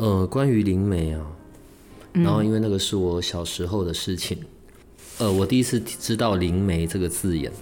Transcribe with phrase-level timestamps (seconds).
[0.00, 1.20] 呃，关于灵媒啊，
[2.14, 4.38] 然后因为那个是我小时候的事情，
[5.18, 7.52] 呃，我第一次知道灵媒这个字眼，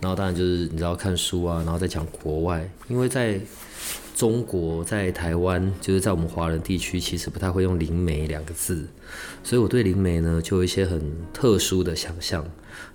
[0.00, 3.38] 然后当然就是你知道看书啊，然后再讲国外，因为在
[4.16, 8.86] 中国在台湾，就是在我们华人地区，其实不太会用灵媒两个字，
[9.42, 12.42] 所以我对灵媒呢就有一些很特殊的想象。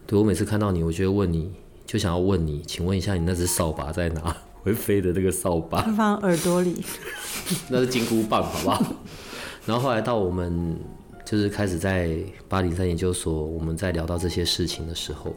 [0.07, 1.51] 对我每次看到你，我就会问你，
[1.85, 4.35] 就想要问你，请问一下你那只扫把在哪？
[4.61, 6.83] 会飞的那个扫把放耳朵里，
[7.69, 8.93] 那是金箍棒，好不好？
[9.65, 10.77] 然后后来到我们
[11.25, 15.35] 就是开始在八零三研究所，我们在聊到这些事情的时候，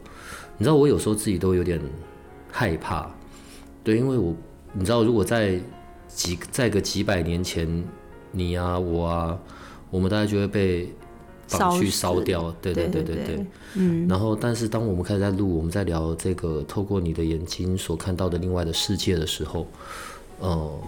[0.57, 1.79] 你知道我有时候自己都有点
[2.51, 3.09] 害怕，
[3.83, 4.35] 对，因为我
[4.73, 5.59] 你知道，如果在
[6.07, 7.83] 几在个几百年前，
[8.31, 9.39] 你啊我啊，
[9.89, 10.93] 我们大概就会被。
[11.49, 14.07] 绑去烧掉，对对对对对，嗯。
[14.07, 19.67] 然后，但是当我们开始在录，我们在聊这个透过你的眼睛所看到的另外的世界的时候，
[20.39, 20.81] 呃，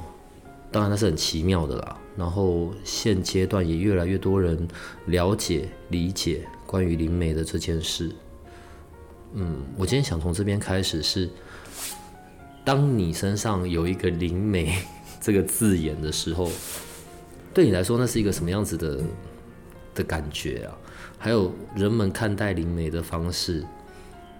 [0.72, 1.98] 当然那是很奇妙的啦。
[2.18, 4.68] 然后现阶段也越来越多人
[5.08, 8.10] 了解、理解关于灵媒的这件事。
[9.34, 11.30] 嗯，我今天想从这边开始是，
[12.64, 14.78] 当你身上有一个灵媒
[15.20, 16.50] 这个字眼的时候，
[17.54, 19.00] 对你来说那是一个什么样子的？
[19.96, 20.78] 的感觉啊，
[21.18, 23.66] 还有人们看待灵媒的方式，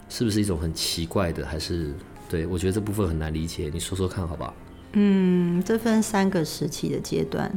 [0.10, 1.44] 是不是一种很奇怪的？
[1.46, 1.94] 还是
[2.30, 4.54] 对我觉得这部分很难理解，你说说看好不好？
[4.94, 7.52] 嗯，这分三个时期的阶段。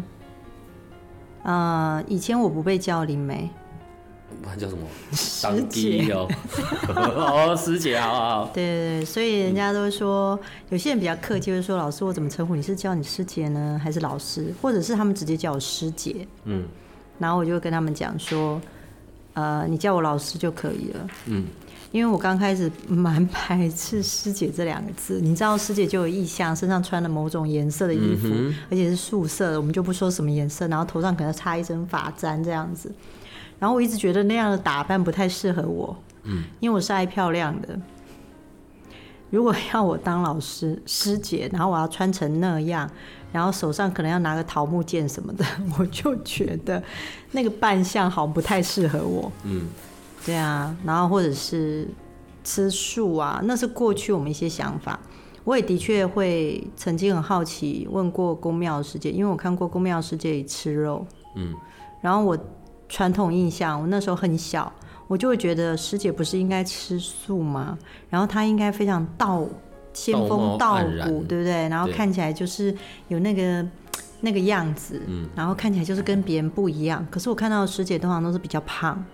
[1.42, 3.48] 呃，以前我不被叫灵媒，
[4.42, 4.86] 不然叫什么？
[5.12, 6.28] 师姐哦，
[6.94, 8.50] 哦，师姐，好好。
[8.52, 10.38] 对对对，所以人家都说，
[10.70, 12.60] 有些人比较客气，会说老师，我怎么称呼你？
[12.62, 14.52] 是叫你师姐呢，还是老师？
[14.60, 16.26] 或者是他们直接叫我师姐？
[16.44, 16.66] 嗯。
[17.18, 18.60] 然后我就跟他们讲说，
[19.34, 21.06] 呃，你叫我老师就可以了。
[21.26, 21.44] 嗯，
[21.92, 25.20] 因为我刚开始蛮排斥“师姐”这两个字。
[25.22, 28.28] 你知道，师姐就有意向，身上穿了某种颜色的衣服，
[28.70, 30.68] 而且是素色的，我们就不说什么颜色。
[30.68, 32.92] 然后头上可能插一身发簪这样子。
[33.58, 35.96] 然后我一直觉得那样的打扮不太适合我。
[36.24, 37.78] 嗯，因为我是爱漂亮的。
[39.30, 42.90] 如果要我当老师师姐，然后我要穿成那样。
[43.32, 45.44] 然后手上可能要拿个桃木剑什么的，
[45.78, 46.82] 我就觉得
[47.32, 49.30] 那个扮相好不太适合我。
[49.44, 49.66] 嗯，
[50.24, 50.74] 对啊。
[50.84, 51.86] 然后或者是
[52.42, 54.98] 吃素啊，那是过去我们一些想法。
[55.44, 61.06] 我也的确会曾经很好奇，问过宫庙师姐，因为我看过宫庙师姐吃肉。
[61.36, 61.54] 嗯。
[62.00, 62.38] 然后我
[62.88, 64.72] 传统印象，我那时候很小，
[65.06, 67.78] 我就会觉得师姐不是应该吃素吗？
[68.08, 69.46] 然后她应该非常道。
[69.98, 70.76] 仙风道
[71.06, 71.68] 骨，对不对？
[71.68, 72.72] 然后看起来就是
[73.08, 73.66] 有那个
[74.20, 75.00] 那个样子，
[75.34, 77.04] 然后看起来就是跟别人不一样。
[77.10, 79.04] 可是我看到师姐通常都是比较胖，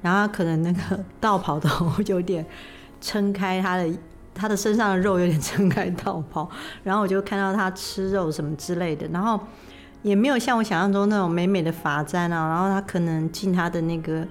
[0.00, 1.68] 然后可能那个 道袍都
[2.06, 2.46] 有点
[3.00, 3.98] 撑开她的，
[4.32, 6.48] 她的身上的肉有点撑开道袍。
[6.84, 9.38] 然后我就看到她吃肉什么之类的，然后
[10.02, 12.48] 也没有像我想象中那种美美的发簪啊。
[12.48, 14.26] 然后她可能进她的那个。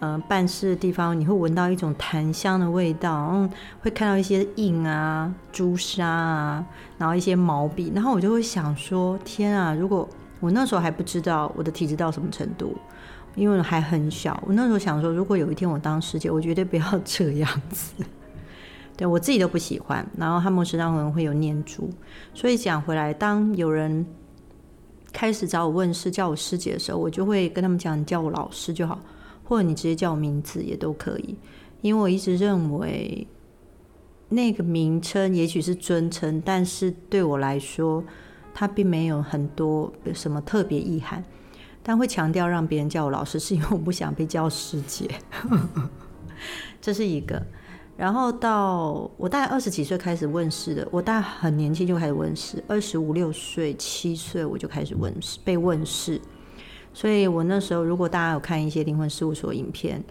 [0.00, 3.50] 呃，办事的地方你会闻到一种檀香的味道，嗯，
[3.82, 6.66] 会看到一些印啊、朱砂啊，
[6.96, 9.74] 然后一些毛笔，然后我就会想说：天啊！
[9.74, 10.08] 如果
[10.40, 12.74] 我那时候还不知道我的体质到什么程度，
[13.34, 18.02] 因为还很小，我那时候想说，如果有一天我当师姐，我绝对不要这样子。
[18.96, 21.90] 对我自己都不喜欢，然后他们身上可能会有念珠，
[22.32, 24.06] 所以讲回来，当有人
[25.12, 28.98] 开始找我问事、叫我师姐的时候，我就会跟他们讲：你叫我老师就好。
[29.50, 31.36] 或者你直接叫我名字也都可以，
[31.80, 33.26] 因为我一直认为
[34.28, 38.04] 那个名称也许是尊称，但是对我来说，
[38.54, 41.24] 它并没有很多什么特别意涵。
[41.82, 45.10] 但会强调让别人叫我老师，是因为我不想被叫师姐，
[46.80, 47.44] 这是一个。
[47.96, 56.20] 然后到我大概二十几岁开始问世的，我大概很年轻就开始问世，二十五六岁、七岁我就开始问世，被问世。
[56.92, 60.02] 所以我那时候，如果大家有看一些灵魂事务所影片，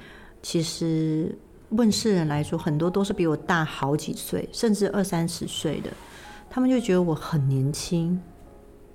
[0.42, 1.38] 其实
[1.70, 5.90] 问世人来说，很多都是比我大好几岁，甚至二三十岁的，
[6.50, 8.20] 他们就觉得我很年轻，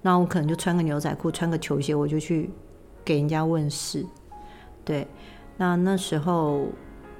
[0.02, 2.50] 那我可能就穿个牛仔裤，穿个球鞋，我就去
[3.04, 4.04] 给人家问世。
[4.84, 5.06] 对，
[5.56, 6.66] 那那时候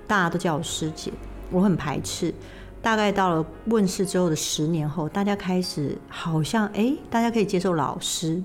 [0.07, 1.13] 大家都叫我师姐，
[1.51, 2.35] 我很排斥。
[2.83, 8.43] 大概到了问世之后的十年后，大家开始好像哎，大家可以接受老师。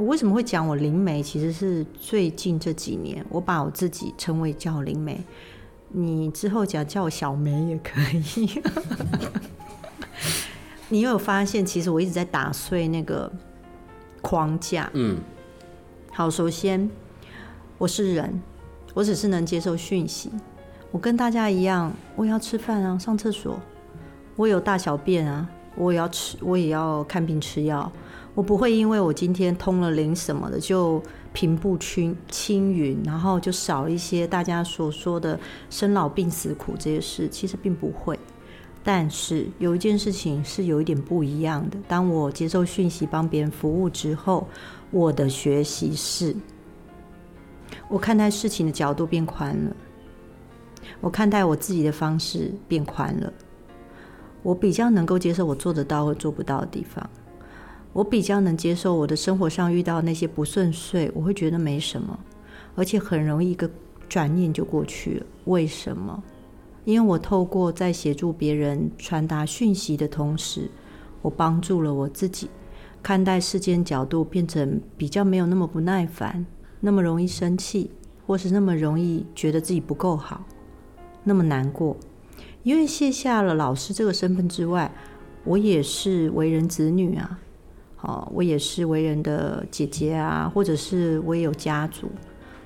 [0.00, 1.22] 我为什么会讲我灵媒？
[1.22, 5.22] 其实是最近这几年，我把我自己称为叫灵媒。
[5.88, 8.62] 你之后讲叫我小梅也可以。
[10.88, 13.30] 你有发现，其实我一直在打碎那个
[14.22, 14.88] 框架。
[14.94, 15.18] 嗯。
[16.12, 16.88] 好，首先
[17.76, 18.40] 我是人，
[18.94, 20.30] 我只是能接受讯息。
[20.90, 23.60] 我跟大家一样，我也要吃饭啊，上厕所，
[24.36, 27.92] 我有大小便啊，我也要吃，我也要看病吃药。
[28.34, 35.38] 我不会因为我今天通了灵什么的就平步青青云，然后就少一些大家所说的
[35.68, 38.18] 生老病死苦这些事，其实并不会。
[38.82, 41.76] 但是有一件事情是有一点不一样的。
[41.86, 44.48] 当我接受讯息帮别人服务之后，
[44.90, 46.34] 我的学习是，
[47.88, 49.76] 我看待事情的角度变宽了，
[51.00, 53.30] 我看待我自己的方式变宽了，
[54.42, 57.10] 我比较能够接受我做得到或做不到的地方。
[57.92, 62.18] 我比较能接受我的生活上遇到那些不顺遂，我会觉得没什么，
[62.76, 63.68] 而且很容易一个
[64.08, 65.26] 转念就过去了。
[65.46, 66.22] 为什么？
[66.84, 70.70] 因为我透过在协助别人传达讯息的同时，
[71.20, 72.48] 我帮助了我自己，
[73.02, 76.46] 看待事件角度变成比较没有那么不耐烦，
[76.80, 77.90] 那么容易生气，
[78.26, 80.44] 或是那么容易觉得自己不够好，
[81.24, 81.96] 那么难过。
[82.62, 84.90] 因为卸下了老师这个身份之外，
[85.44, 87.38] 我也是为人子女啊。
[88.02, 92.08] 哦，我也是为人的姐姐啊，或者是我也有家族，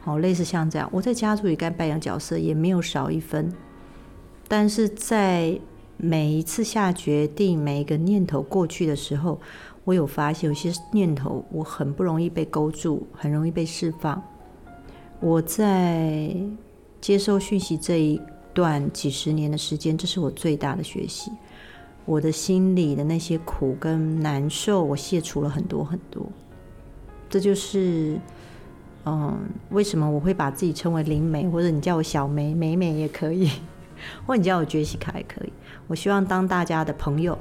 [0.00, 3.52] 好，类似像这样，我在家族里该扮演角色也没有少一分，
[4.46, 5.58] 但是在
[5.96, 9.40] 每一次下决定，每一个念头过去的时候，
[9.84, 14.22] 我有发现有些念头我很不容易被勾住，很容易被释放。
[15.20, 16.34] 我在
[17.00, 18.20] 接受讯息这一
[18.52, 21.32] 段几十年的时间，这是我最大的学习。
[22.06, 26.26] 我的心里的那些苦跟难受，我卸除了很多很多。
[27.30, 28.20] 这就是，
[29.06, 29.38] 嗯，
[29.70, 33.50] 为什么我会把自己称为灵美，或者你叫我小梅、美美也可以，
[34.26, 35.52] 或者你叫我杰西卡也可以。
[35.86, 37.38] 我希望当大家的朋友，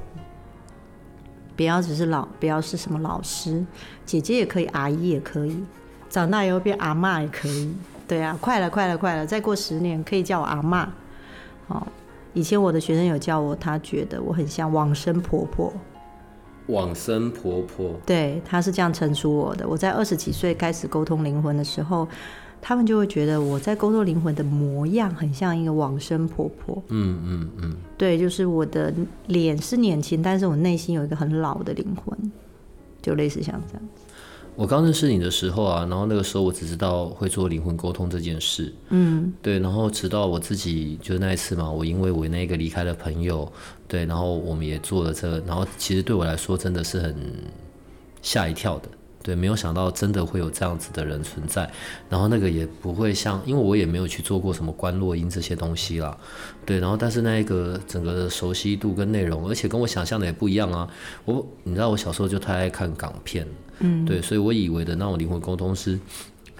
[1.56, 3.66] 不要只是老，不要是什么老师、
[4.06, 5.64] 姐姐也可以，阿姨也可以，
[6.10, 7.76] 长大以后变阿妈也可以。
[8.08, 10.92] 对啊，快了，快了，快了，再过十年可以叫我阿妈，
[11.68, 11.88] 好。
[12.34, 15.72] 以前我的学生有叫我，他觉得我很像往生婆婆。
[16.68, 19.68] 往生婆婆，对，他是这样称呼我的。
[19.68, 22.08] 我在二十几岁开始沟通灵魂的时候，
[22.62, 26.82] 他们就会觉得我在沟通灵魂的模样很像一个往生婆婆。
[26.88, 28.94] 嗯嗯嗯，对，就是我的
[29.28, 32.18] 脸是年轻，但是我内心有一个很老的灵魂，
[33.02, 34.03] 就类似像这样子。
[34.56, 43.52] 我刚认识你的时候啊，然后那个时候我只知道会做灵魂沟通这件事，嗯，对，然后直到我自己就那一次嘛，我因为我那个离开的朋友，
[43.88, 47.16] 对，然后我们也做了这，然后其实对我来说真的是很
[48.22, 48.90] 吓一跳的。
[49.24, 51.72] 对，没有想到真的会有这样子的人存在，
[52.10, 56.18] 然后那个也不会像，因为我也没有去做过什么观落音这些东西啦，
[56.66, 60.86] 对，然后但是那一个整个的熟悉度跟内容，而且跟我想象的也不一样啊。
[61.24, 63.48] 我你知道我小时候就太爱看港片，
[63.80, 66.00] 嗯，对，所以我以为的那种灵魂沟通是，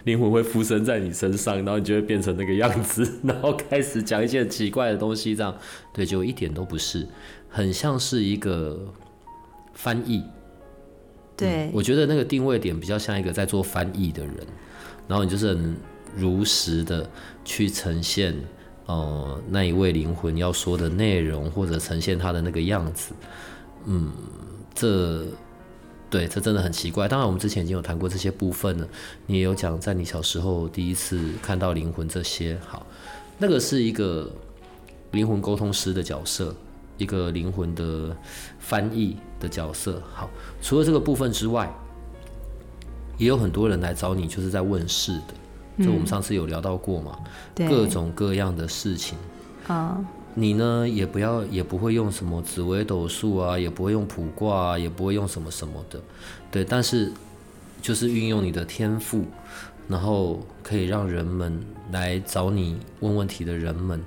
[0.04, 5.56] 灵魂会附身在你身上，然后你就会变成那个样子， 然后开始讲一些奇怪的东西，这样，
[5.94, 7.08] 对，就一点都不是，
[7.50, 8.94] 很像是一个
[9.74, 10.24] 翻译。
[11.36, 14.36] 对，我觉得那个定位点比较像一个在做翻译的人，
[15.08, 15.76] 然后你就是很
[16.16, 17.10] 如实的
[17.44, 18.36] 去呈现，
[18.86, 23.14] 呃，那一位灵魂要说的内容，或者呈现他的那个样子。
[23.86, 24.12] 嗯，
[24.76, 25.26] 这，
[26.14, 27.08] 对，这真的很奇怪。
[27.08, 28.88] 当然，我们之前已经有谈过这些部分了，
[29.26, 32.86] 你也有讲，在你小时候第一次看到灵魂这些，好，
[33.40, 34.32] 那个是一个
[35.10, 36.56] 灵魂沟通师的角色。
[37.00, 38.16] 一个灵魂的
[38.60, 40.00] 翻译的角色。
[40.14, 40.30] 好，
[40.62, 41.68] 除了这个部分之外，
[43.18, 45.84] 也有很多人来找你，就是在问事的。
[45.84, 47.18] 就我们上次有聊到过嘛，
[47.56, 49.18] 各种各样的事情
[49.68, 50.00] 啊。
[50.36, 56.02] 你呢，也不要，也不会用什么紫微斗数啊，也不会用卜卦啊，也不会用什么什么的。
[56.52, 57.12] 对，但是
[57.82, 59.26] 就是运用你的天赋，
[59.88, 64.02] 然后可以让人们来找你问问题的人们。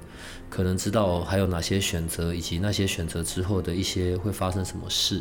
[0.49, 5.21] 可能知道还有哪些选择，以及那些选择之后的一些会发生什么事，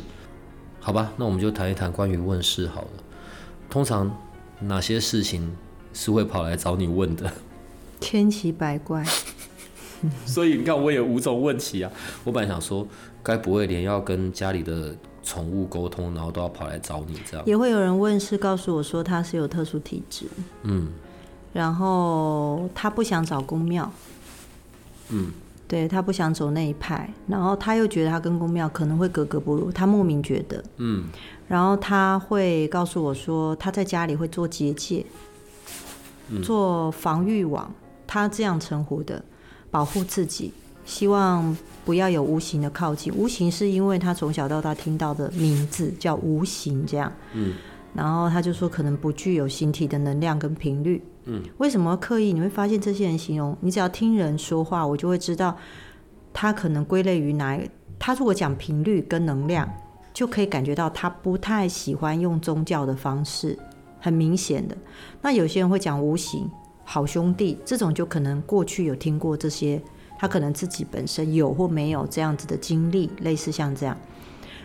[0.80, 1.12] 好吧？
[1.18, 2.90] 那我们就谈一谈关于问事好了。
[3.70, 4.16] 通常
[4.60, 5.56] 哪些事情
[5.94, 7.32] 是会跑来找你问的？
[8.00, 9.04] 千奇百怪。
[10.26, 11.92] 所以你看，我有五种问题啊。
[12.24, 12.88] 我本来想说，
[13.24, 17.46] 该不会连要跟家里的宠物沟通，然后都要跑来找你这样？
[17.46, 20.26] 也会有人问是，告诉我说他是有特殊体质，
[20.64, 20.90] 嗯，
[21.54, 23.92] 然后他不想找公庙。
[25.10, 25.32] 嗯，
[25.68, 31.06] 对他不想走那一派，然后他又觉得他跟公庙可能会格格不入，他莫名觉得，嗯，
[31.48, 35.06] 然后他会告诉我说，他在家里会做结界，
[36.44, 37.72] 做防御网，
[38.08, 39.24] 他这样称呼的，
[39.76, 40.54] 保护自己，
[40.86, 41.54] 希望
[41.84, 43.14] 不要有无形的靠近。
[43.14, 47.56] 无形是因为他从小到大听到的名字叫无形，这样，嗯，
[47.94, 51.04] 然后他就说可能不具有形体的能量跟频率。
[51.26, 52.32] 嗯，为什么刻意？
[52.32, 55.54] 你会发现这些人形容，你只要听人说话，我就会知道
[56.32, 57.60] 他可能归类于哪。
[58.00, 59.70] 他如果讲频率跟能量，
[60.14, 63.60] 就可以感觉到他不太喜欢用宗教的方式，
[64.00, 64.78] 很明显的。
[65.22, 66.50] 那有些人会讲无形
[66.86, 69.82] 好兄弟，这种就可能过去有听过这些，
[70.18, 73.98] 他可能自己本身有或没有这样子的经历，类似像这样。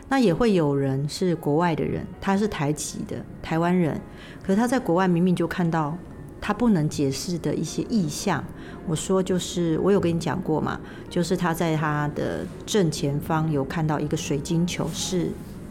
[0.08, 4.00] 那也会有人是国外的人，他是台籍的台湾人，
[4.42, 5.98] 可是他在国外明明就看到。
[6.42, 8.42] 他不能解释的一些意象，
[8.86, 15.28] 我说就是我有跟你讲过嘛，就是他在他的正前方有看到一个水晶球是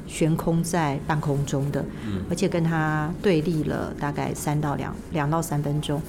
[0.09, 1.85] 悬空在半空中的，
[2.29, 6.01] 而且跟他对立了大概三到两两到三分钟，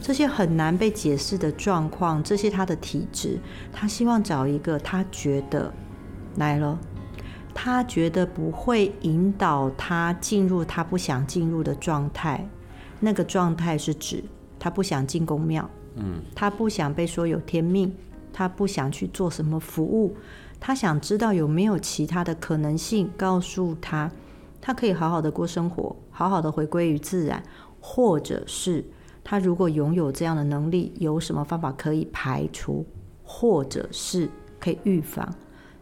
[0.00, 3.36] 这些很难被解释的状况，这些他的体质，
[3.72, 5.72] 他希望找一个他觉得
[6.36, 6.78] 来了，
[7.52, 12.48] 他觉得不会引导他进入他不想进入的状态。
[13.00, 14.22] 那个状态是指
[14.58, 17.92] 他不想进宫庙，嗯，他不想被说有天命，
[18.32, 20.16] 他不想去做什么服务，
[20.60, 24.10] 他想知道有没有其他的可能性，告诉他
[24.60, 27.42] 他可以好好的过生活，好好的回归于自然，
[27.80, 28.84] 或者是
[29.22, 32.84] 他如果拥有这样的能力，有什么方法可以排除，
[33.22, 35.32] 或者是可以预防？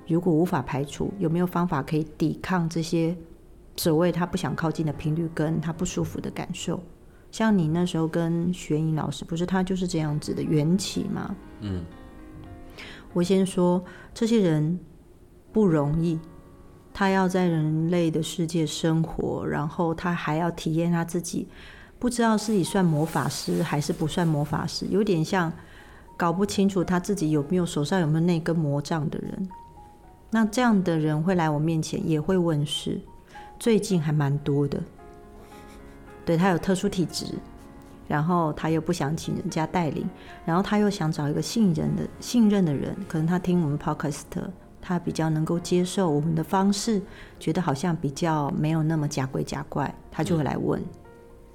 [0.06, 3.16] 如果无法排除，有没有方法可以抵抗这些
[3.76, 6.80] 所谓他不想靠近的频率跟他不舒服的感受？
[7.32, 11.34] 像你那时候跟玄影老师，不是他就是这样子的缘起吗？
[11.60, 11.84] 嗯，
[13.12, 13.82] 我先说
[14.18, 14.80] 这些人
[15.52, 16.18] 不容易，
[16.94, 21.46] 他要在人类的世界生活，然后他还要体验他自己，
[21.98, 25.52] 不知道自己算魔法师还是不算魔法师，有点像
[26.16, 29.48] 搞不清楚他自己有没有手上有没有那根魔杖的人。
[30.30, 32.98] 那这样的人会来我面前，也会问事，
[33.58, 34.82] 最近还蛮多的。
[36.24, 37.26] 对他有特殊体质，
[38.08, 40.08] 然后他又不想请人家带领，
[40.44, 42.96] 然后他又想找一个信任的、信任的人。
[43.08, 44.22] 可能他听我们 podcast，
[44.80, 47.02] 他比较能够接受我们的方式，
[47.40, 50.80] 觉得好像比较没有那么假鬼假怪，他就会来问。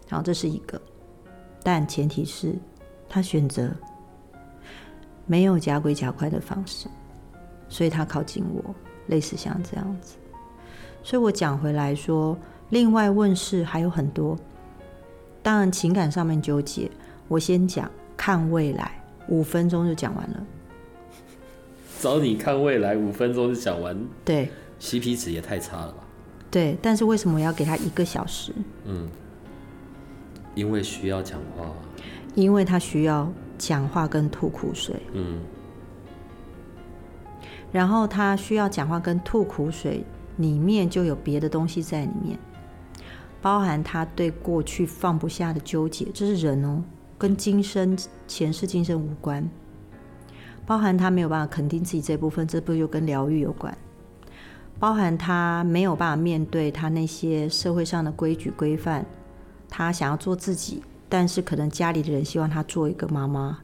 [0.09, 0.81] 然后这是一个，
[1.63, 2.53] 但前提是
[3.07, 3.71] 他选择
[5.25, 6.89] 没有假鬼假怪的方式，
[7.69, 8.75] 所以他靠近我，
[9.07, 10.17] 类似像这样子。
[11.01, 12.37] 所以我讲回来说，
[12.69, 14.37] 另外问世还有很多。
[15.43, 16.89] 当然，情感上面纠结，
[17.27, 20.43] 我先讲看未来，五分钟就讲完了。
[21.99, 23.97] 找你看未来，五分钟就讲完。
[24.25, 26.03] 对，CP 值也太差了吧？
[26.49, 28.51] 对，但是为什么要给他一个小时？
[28.85, 29.07] 嗯，
[30.53, 31.71] 因为需要讲话。
[32.35, 34.95] 因为他需要讲话跟吐苦水。
[35.13, 35.39] 嗯。
[37.71, 40.03] 然后他需要讲话跟吐苦水，
[40.37, 42.37] 里面就有别的东西在里面。
[43.41, 46.83] 包含他对过去放不下的纠结，这是人哦，
[47.17, 49.49] 跟今生前世今生无关。
[50.65, 53.75] 包含他没有办法肯定自己这部分，这不就跟疗愈有关？
[54.79, 59.05] 包含他没有办法面对他那些社会上的规矩规范，
[59.67, 63.59] 他想要做自己，但是可能家里的人希望他做一个妈妈，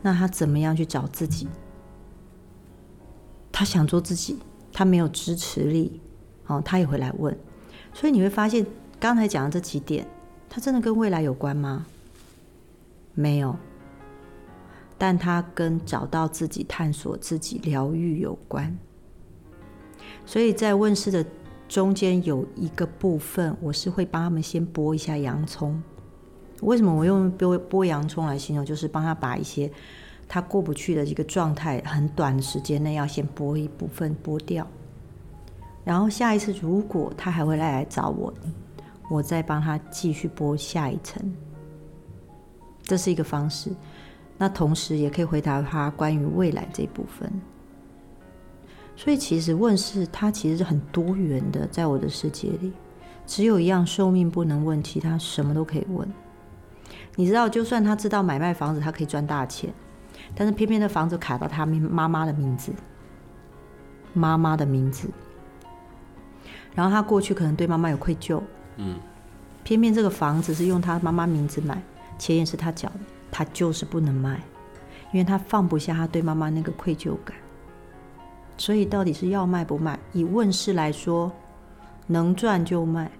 [0.00, 1.48] 那他怎么样去找自己？
[3.50, 4.38] 他想做自己，
[4.72, 6.00] 他没有支持力，
[6.46, 7.36] 哦，他也会来问。
[7.94, 8.66] 所以你会发现，
[8.98, 10.06] 刚才讲的这几点，
[10.48, 11.86] 它真的跟未来有关吗？
[13.14, 13.56] 没有，
[14.96, 18.76] 但它跟找到自己、探索自己、疗愈有关。
[20.24, 21.24] 所以在问世的
[21.68, 25.82] 中间有一个部分，我是会帮他们先剥一下洋葱。
[26.62, 28.64] 为什么我用剥剥洋葱来形容？
[28.64, 29.70] 就是帮他把一些
[30.28, 34.66] 他过不去的一个状态，很短的时间内要先剥一部分剥掉。
[35.84, 38.32] 然后下一次如果他还会来来找我，
[39.10, 41.20] 我再帮他继续播下一层，
[42.82, 43.70] 这是一个方式。
[44.38, 47.30] 那同时也可以回答他关于未来这部分。
[48.96, 52.72] 所以其实问世它其实是很多元的，在我的世界里，
[53.26, 56.06] 只有一样寿命不能问，其他什么都可以问。
[57.16, 59.72] 你知道，就算他知道买卖房子他可以赚大钱，
[60.34, 62.72] 但是偏偏的房子卡到他妈妈的名字，
[64.12, 65.10] 妈妈的名字。
[66.74, 68.40] 然后他过去可能对妈妈有愧疚，
[68.76, 68.98] 嗯，
[69.64, 71.82] 偏偏这个房子是用他妈妈名字买，
[72.18, 73.00] 钱也是他缴的，
[73.30, 74.42] 他就是不能卖，
[75.12, 77.36] 因为他放不下他对妈妈那个愧疚感。
[78.56, 79.98] 所以到底是要卖不卖？
[80.12, 81.32] 以问世来说，
[82.06, 83.10] 能赚就卖；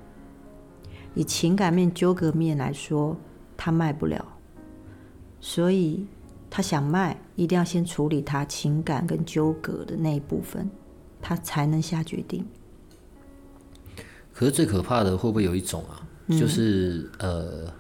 [1.14, 3.16] 以情感面、纠葛面来说，
[3.56, 4.24] 他卖不了。
[5.40, 6.06] 所以
[6.48, 10.70] 他想卖，一定要先处理他情感跟纠葛的那一部分，
[11.20, 12.46] 他才能下决定。
[14.42, 16.02] 可是最可怕的会不会有一种啊？
[16.36, 17.72] 就是呃，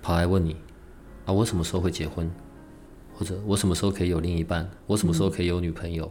[0.00, 0.54] 跑来问你
[1.24, 2.30] 啊，我什么时候会结婚？
[3.12, 4.70] 或者我什么时候可以有另一半？
[4.86, 6.04] 我什么时候可以有女朋友？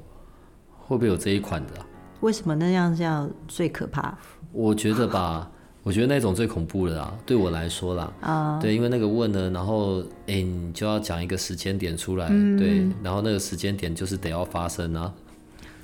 [0.77, 1.73] 会不会有这一款的？
[2.19, 4.17] 为什么那样叫最可怕？
[4.51, 5.49] 我觉得吧，
[5.81, 15.13] 我觉得那种最恐怖的啊，对我来说啦，啊，对，因为那个问呢，然后哎，你就要讲一个时间点出来，对，然后那个时间点就是得要发生啊，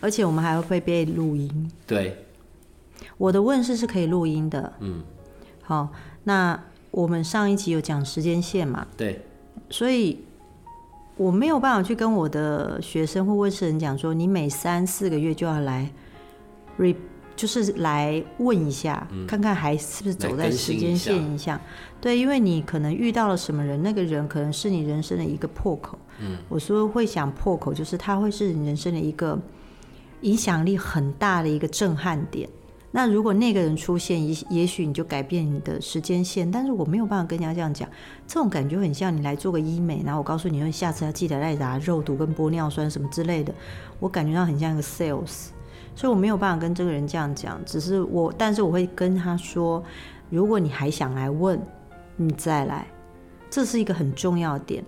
[0.01, 1.71] 而且我们还会被录音。
[1.87, 2.25] 对，
[3.21, 4.73] 我的问世是可以录音的。
[4.79, 5.03] 嗯，
[5.61, 5.89] 好，
[6.23, 6.59] 那
[6.89, 8.87] 我们上一集有讲时间线嘛？
[8.97, 9.23] 对，
[9.69, 10.19] 所以。
[11.17, 15.87] 我没有办法去跟我的学生或问世人讲说，你每三四个月就要来
[16.79, 16.95] ，re
[17.35, 21.61] 就是来问一下，看看还是不是走在时间线一下。
[21.99, 25.99] 对，因为你可能遇到了什么人，那个人可能是你人生的一个破口。
[26.21, 29.37] 嗯，我说会想破口，就是他会是你人生的一个
[30.21, 32.49] 影响力很大的一个震撼点。
[32.93, 36.51] 那如果那个人出现，也也许你就改变你的时间线。
[36.51, 37.87] 但是我没有办法跟人家这样讲，
[38.27, 43.53] 这种感觉很像你来做个医美，然后我告诉你，你下次要记得来打肉毒跟玻尿酸什么之类的。
[43.97, 45.47] 我感觉到很像一个 sales，
[45.95, 47.63] 所以我没有办法跟这个人这样讲。
[47.63, 49.81] 只是我，但是我会跟他说，
[50.29, 51.57] 如果你还想来问，
[52.17, 52.85] 你再来。
[53.49, 54.83] 这是一个很重要的点。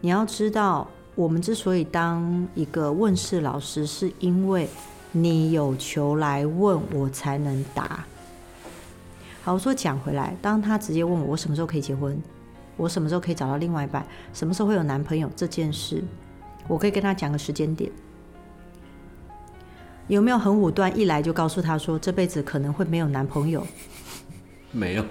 [0.00, 4.66] 你要知道，我们之所以当一个问世老师，是因为。
[5.16, 8.04] 你有求来问我才能答。
[9.44, 12.20] 好，我说讲回来，当他直接问我我什么时候可以结婚，
[12.76, 16.02] 我什么时候可以找到另外一半，什么时候会有男朋友这件事，
[16.66, 17.92] 我可以跟他讲个时间点。
[20.08, 23.64] 有没有很武断，一来就告诉他说这辈子可能会没有男朋友？
[24.72, 25.04] 没有，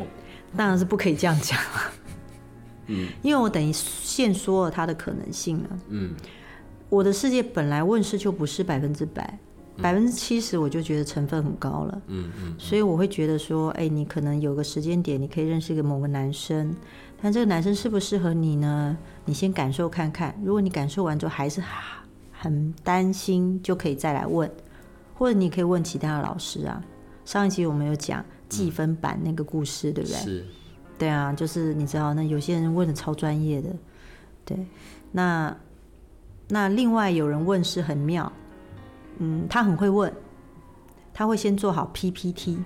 [0.57, 1.57] 当然是不可以这样讲
[2.87, 5.69] 嗯，因为我等于限缩了他的可能性了。
[5.87, 6.13] 嗯，
[6.89, 9.39] 我的世界本来问世就不是百分之百。
[9.81, 16.75] 百分之七十我就觉得成分很高了，嗯嗯，所以我会觉得说，哎，你可能有个时间点，你可以认识一个某个男生，
[17.21, 18.95] 但这个男生适不适合你呢？
[19.25, 21.61] 你先感受看看，如果你感受完之后还是
[22.31, 24.49] 很担心，就可以再来问，
[25.15, 26.83] 或者你可以问其他的老师啊。
[27.25, 30.19] 上一集我们有讲计分版那个故事，对不对？
[30.19, 30.45] 是，
[30.99, 33.69] 对啊，就是你知道，那有些人问的超专业的，
[34.45, 34.57] 对，
[35.11, 35.55] 那
[36.49, 38.31] 那另外有人问是很妙。
[39.19, 40.11] 嗯，他很会问，
[41.13, 42.57] 他会先做好 PPT。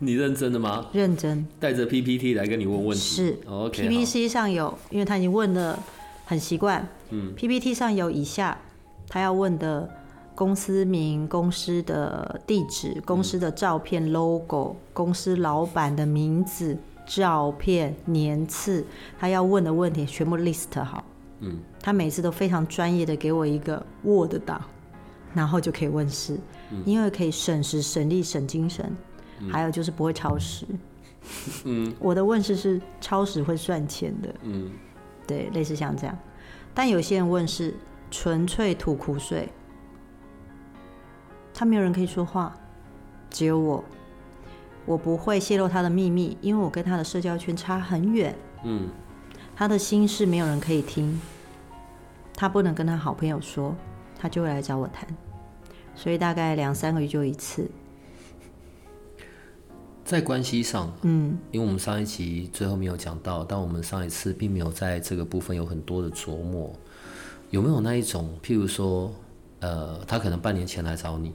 [0.00, 0.86] 你认真的吗？
[0.92, 1.46] 认真。
[1.60, 3.00] 带着 PPT 来跟你问问题。
[3.00, 3.38] 是。
[3.46, 3.88] OK。
[3.88, 5.78] PPT 上有，因为他已经问了
[6.24, 6.86] 很习惯。
[7.10, 7.32] 嗯。
[7.34, 8.58] PPT 上有以下
[9.08, 9.88] 他要问的
[10.34, 18.84] 公司名、公司的地址、公司的照片、logo、公司老板的名字、照片、年次，
[19.18, 21.04] 他要问的问题全部 list 好。
[21.38, 21.58] 嗯。
[21.80, 24.60] 他每次都非常专业的给我一个 Word 档。
[25.34, 26.38] 然后就可以问世，
[26.86, 28.96] 因为可以省时、省力、省精神，
[29.50, 30.64] 还有就是不会超时。
[31.64, 34.34] 嗯， 我的问世是超时会算钱的。
[34.42, 34.70] 嗯，
[35.26, 36.16] 对，类似像这样。
[36.72, 37.74] 但有些人问世
[38.10, 39.48] 纯粹吐苦水，
[41.52, 42.54] 他没有人可以说话，
[43.28, 43.84] 只有我。
[44.86, 48.36] 我不会泄露他的秘密，因为我跟他的社交圈差很远。
[48.64, 48.86] 嗯，
[49.56, 51.18] 他的心事没有人可以听，
[52.36, 53.74] 他不能跟他好朋友说，
[54.18, 55.08] 他就会来找我谈。
[55.96, 57.70] 所以大概两三个月就一次，
[60.04, 66.74] 在关系上，嗯，因为我们上一集最后没有讲到，但我们上一次并没有在这个部分有很多的琢磨，
[67.50, 69.10] 有没有那一种，譬如说，
[69.60, 71.32] 呃，他可能半年前来找你，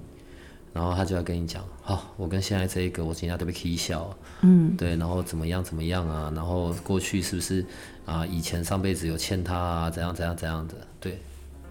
[0.72, 7.66] 然后他就要跟你讲，好，我跟现在这一个，我今天特别 K 笑，嗯，对，然后怎么样怎么样啊，然后过去是不是
[8.06, 11.20] 啊，以前上辈子有欠他啊，怎样怎样怎样的，对，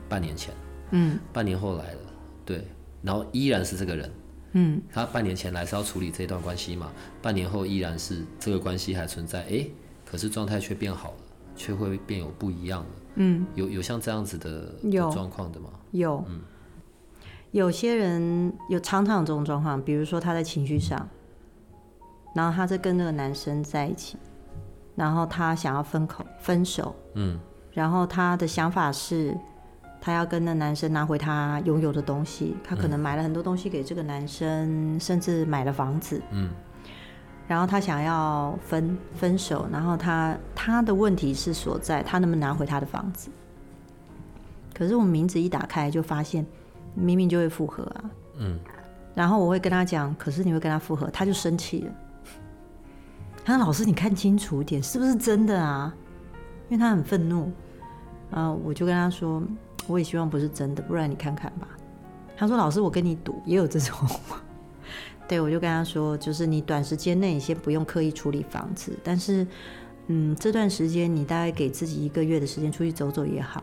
[0.08, 0.52] 半年前，
[0.90, 2.00] 嗯，半年后来了，
[2.44, 2.66] 对。
[3.02, 4.10] 然后依然是这个人，
[4.52, 6.90] 嗯，他半年前来是要处理这段关系嘛，
[7.22, 9.66] 半年后依然是这个关系还存在，哎，
[10.04, 11.16] 可是状态却变好了，
[11.54, 14.74] 却会变有不一样了，嗯，有有像这样子的
[15.12, 15.70] 状况的吗？
[15.92, 16.40] 有，嗯，
[17.52, 21.08] 有些人有常常有这种状况，比如说他在情绪上，
[22.34, 24.18] 然后他在跟那个男生在一起，
[24.96, 27.38] 然后他想要分口分手，嗯，
[27.72, 29.36] 然后他的想法是。
[30.00, 36.20] 他要跟那男生拿回他拥有的东西，他可能买了很多东西给这个男生，甚至买了房子。
[36.30, 36.50] 嗯。
[37.46, 43.30] 然后他想要分分手，然后他他的问题是所在，他能不能拿回他的房子？
[44.74, 46.46] 可是我们名字一打开就发现，
[46.94, 48.04] 明明就会复合啊。
[48.38, 48.58] 嗯。
[49.14, 51.92] 然后我会跟他讲，可是你会跟他复合，他就生气了。
[53.44, 55.92] 他说：“老师，你看清楚一点，是不是真的啊？”
[56.68, 57.50] 因为他很愤怒。
[58.30, 59.42] 啊，我就跟他说
[59.88, 61.66] ：“我也希望不是真的，不然你看看吧。”
[62.36, 63.96] 他说：“老师，我跟你赌，也有这种。
[65.26, 69.46] ”对，我就跟他说，就是你短时间内先不用刻意处理房子，但是，
[70.06, 73.62] 嗯，这段时间你大概给自己一个月的时间出去走走也好，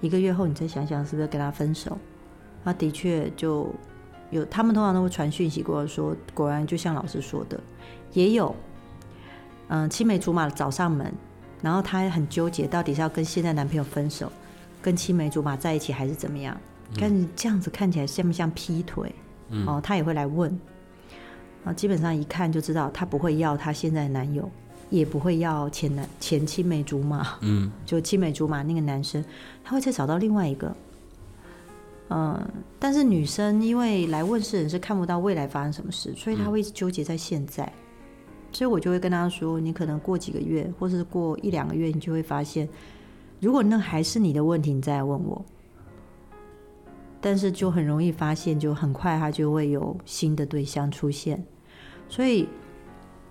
[0.00, 1.96] 一个月后你再想想是不是跟他分手。
[2.62, 3.72] 他的确就
[4.30, 7.58] 有，他们通常都会传讯息过来说，果然就像老师说的，
[8.12, 8.54] 也有，
[9.68, 11.10] 嗯，青梅竹马找上门，
[11.62, 14.30] 然后他很纠结，到底是要跟现在男朋友分手，
[14.82, 16.56] 跟青梅竹马在一起还是怎么样？
[16.98, 19.14] 但是这样子看起来像不像劈腿？
[19.66, 20.58] 哦，他也会来问。
[21.64, 24.50] 啊，基本上一看就知道，他不会要他现在的男友，
[24.88, 29.22] 也不会要前男前青梅竹马，嗯， 就青梅竹马那个男生，
[29.62, 30.74] 他会再找到另外一个。
[32.08, 37.70] 嗯，但是女生因为来问事人是看不到未来发生什么事，所以他会一直纠结在现在。
[38.52, 42.68] 所以我就会跟他说，你可能过几个月，或是过一两个月，你就会发现，
[43.40, 45.44] 如果那还是你的问题，你再来问我。
[47.22, 51.44] 但是就很容易发现，就很快他就会有新的对象出现，
[52.08, 52.48] 所以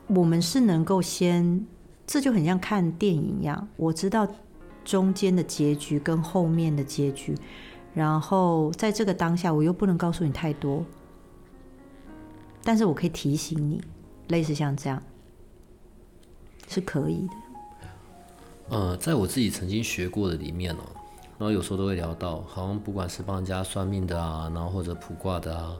[0.06, 1.66] 我们是能够先，
[2.06, 4.28] 这就很像看电影一样，我知道
[4.86, 7.36] 中间的结局跟后面的结局，
[7.96, 10.86] 然后在这个当下，我又不能告诉你太多，
[12.64, 13.82] 但是我可以提醒你，
[14.28, 15.02] 类似像这样
[16.68, 17.34] 是可以的。
[18.70, 20.84] 呃，在我自己曾经学过的里面呢。
[21.38, 25.74] 然后有时候都会聊到，好像不管是帮人家算命的啊，然后或者卜卦的啊，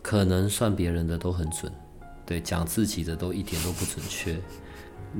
[0.00, 1.70] 可能算别人的都很准，
[2.24, 4.40] 对，讲自己的都一点都不准确。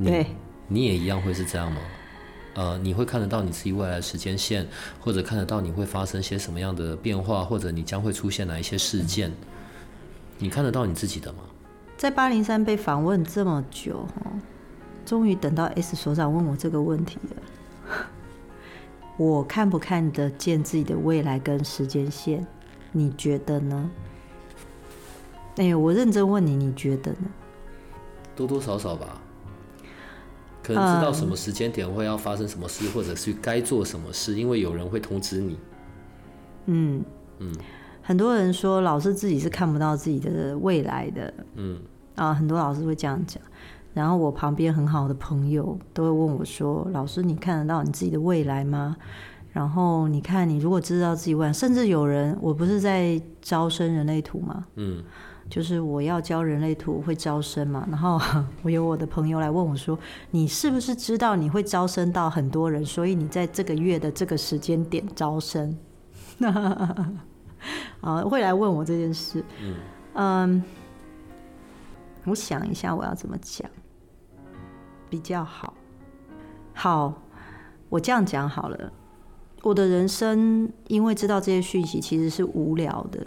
[0.03, 0.27] 对，
[0.67, 1.81] 你也一样会是这样吗？
[2.55, 4.67] 呃，你会看得到你自己未来的时间线，
[4.99, 9.31] 或者看得到你会发生些什么样的变化，或者你将会出现哪一些事件？
[10.39, 11.41] 你看得到你自己的吗？
[11.99, 14.07] 在八零三被访问这么久，
[15.09, 17.97] 终于等到 S 所长问我这个问题了。
[19.17, 22.47] 我看不看得见自己的未来跟时间线？
[22.93, 23.91] 你觉得呢？
[25.57, 27.31] 哎，我认真问你，你觉得呢？
[28.37, 29.19] 多多少少吧，
[30.63, 35.59] 可能知道什么时间点会要发生什么事，或者是该做什么事，因为有人会通知你。
[36.67, 37.03] 嗯
[37.39, 37.51] 嗯，
[38.03, 41.33] 很多人说老师自己是看不到自己的未来的。
[41.55, 41.81] 嗯
[42.15, 43.43] 啊，很多老师会这样讲。
[43.99, 48.97] 然后我旁边很好的朋友都会问我说：“老师，你看得到你自己的未来吗？
[49.51, 54.65] 然后你看，你如果知道自己未来，甚至有人，我不是在招生人类图吗？
[54.77, 55.03] 嗯，
[55.51, 57.85] 就是我要教人类图会招生嘛。
[57.91, 58.21] 然后
[58.63, 59.99] 我有我的朋友来问我说：
[60.31, 62.85] 你是不是知道你会招生到很多人？
[62.87, 65.77] 所以你在这个月的这个时间点招生？
[68.01, 69.45] 啊，会来问我这件事。
[70.15, 70.63] 嗯，
[72.27, 73.69] 我想一下我要怎么讲。”
[75.09, 75.75] 比较好，
[76.75, 77.15] 好，
[77.89, 78.93] 我这样讲好了。
[79.63, 83.27] 我的人生因为知道这些讯息，其实是无聊的。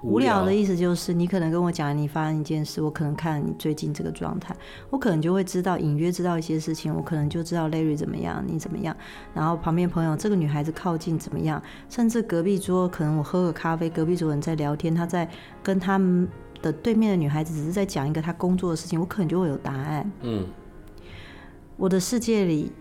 [0.00, 4.54] 无聊的意思就是，你可能跟我讲你发生一件事，我可能看你最近这个状态，
[4.90, 8.96] 我可能就会知道隐约知道一些事情，我可能就知道 Larry 怎么样，你怎么样，
[9.34, 15.28] 然后旁边朋友这个女孩子靠近怎么样，甚至隔壁桌可能我喝个咖啡，隔壁桌人在聊天，他在
[15.64, 16.28] 跟他们。
[16.62, 20.10] 的对面的女孩子只是在讲一个她工作的事情，我可能就会有答案。
[20.22, 20.46] 嗯，
[21.76, 22.72] 我的世界里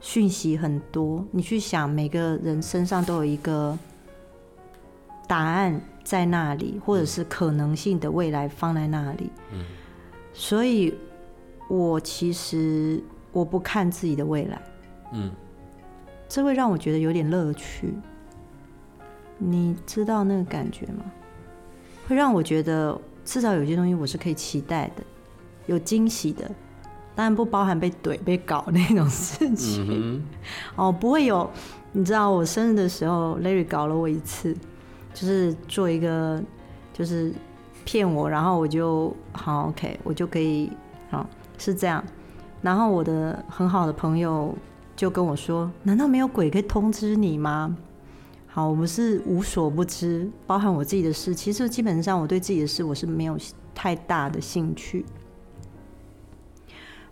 [0.00, 3.78] 讯息很多，你去想，每个人身上都有一个
[5.26, 9.30] 答案在那里，或者是可能性的未来放在那里。
[9.52, 9.64] 嗯，
[10.32, 10.94] 所以
[11.68, 13.02] 我其实
[13.32, 14.62] 我不看自己的未来。
[15.12, 15.30] 嗯，
[16.28, 17.94] 这会让我觉得有点乐趣。
[19.38, 21.04] 你知道那个感觉吗？
[22.08, 25.02] 会让我觉得，至少有些东西我是可以期待的，
[25.66, 26.48] 有惊喜的，
[27.14, 30.24] 当然不包含被怼、被搞那种事情。
[30.76, 31.50] 哦，不会有。
[31.92, 34.54] 你知道，我生日的时候，Larry 搞了我一次，
[35.14, 36.42] 就是做一个，
[36.92, 37.32] 就是
[37.86, 40.70] 骗我，然后我就好 OK，我就可以
[41.10, 42.04] 好是这样。
[42.60, 44.54] 然后我的很好的朋友
[44.94, 47.74] 就跟我说：“难道没有鬼可以通知你吗？”
[48.56, 51.34] 好，我们是无所不知，包含我自己的事。
[51.34, 53.36] 其实基本上，我对自己的事我是没有
[53.74, 55.04] 太大的兴趣。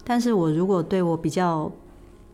[0.03, 1.71] 但是我如果对我比较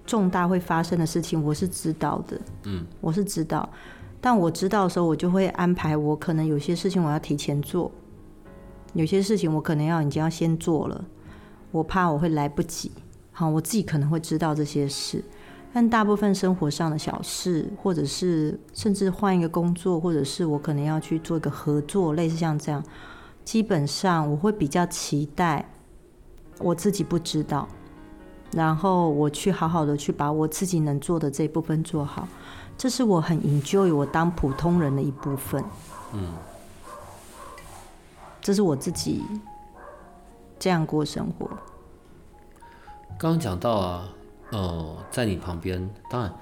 [0.07, 2.41] 重大会发生的事情，我是知道的。
[2.67, 3.69] 嗯，我是知道。
[4.21, 7.91] 但我知道的时候，我就会安排我可能有些事情我要提前做。
[8.95, 11.05] 有些事情我可能要已经要先做了，
[11.73, 12.93] 我怕我会来不及。
[13.33, 15.25] 好，我自己可能会知道这些事，
[15.73, 22.83] 但大部分生活上的小事，或者是甚至换一个工作，或者是我可能要去做一个合作，类似像这样，
[23.45, 25.71] 基本上我会比较期待
[26.59, 27.69] 我自己不知道，
[28.53, 32.27] 然后我去好好的去把我自己能做的这一部分做好，
[32.77, 35.65] 这是我很 enjoy 我当普通人的一部分。
[36.13, 36.33] 嗯。
[38.43, 39.23] 这是我自己
[40.59, 41.47] 这样过生活。
[43.19, 44.09] 刚刚讲到啊，
[44.51, 46.33] 呃，在你旁边，当然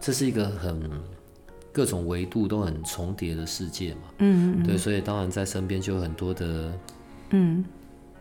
[0.00, 0.90] 这是一个很
[1.72, 4.00] 各种维度都很重叠的世界嘛。
[4.18, 4.66] 嗯嗯。
[4.66, 6.72] 对，所以当然在身边就有很多的
[7.30, 7.64] 嗯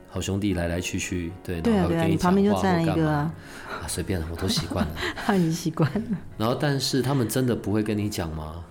[0.10, 3.34] 好兄弟来来去去，对，然后跟你旁边就站了一个啊，
[3.88, 4.94] 随便了，我都习惯了。
[5.16, 6.18] 他已经习惯了。
[6.38, 8.64] 然后，但是他们真的不会跟你讲吗？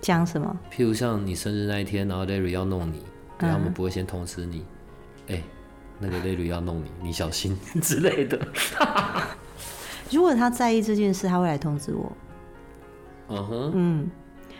[0.00, 0.56] 讲什么？
[0.72, 3.02] 譬如像你生日那一天，然后 Larry 要弄你，
[3.38, 4.64] 他们不会先通知你，
[5.28, 5.42] 哎，
[5.98, 8.38] 那个 Larry 要弄你，你小心 之类的。
[10.10, 12.12] 如果他在意这件事，他会来通知我。
[13.28, 14.10] 嗯哼，嗯，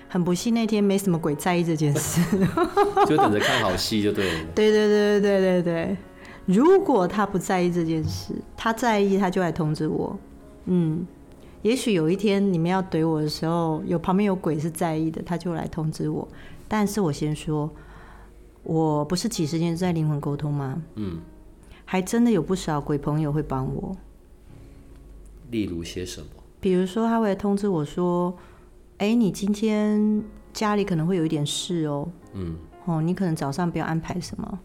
[0.09, 2.21] 很不幸那天没什么鬼在意这件事，
[3.07, 4.39] 就等着看好戏就对了。
[4.55, 5.97] 对对对对对对对，
[6.47, 10.19] 如果他不在意这件事，他在意他就来通知我。
[10.65, 11.07] 嗯。
[11.63, 16.29] 也许有一天你们要怼我的时候，有旁边有鬼是在意的，他就来通知我。
[16.69, 17.69] 但是我先说，
[18.67, 20.83] 我不是几十年在灵魂沟通吗？
[20.97, 21.21] 嗯，
[21.85, 23.97] 还真的有不少鬼朋友会帮我。
[25.51, 26.27] 例如些什么？
[26.61, 28.37] 比如说他会通知我说
[28.99, 34.59] ：“哎，你今天家里可能会有一点事哦。”嗯，哦，你可能早上不要安排什么，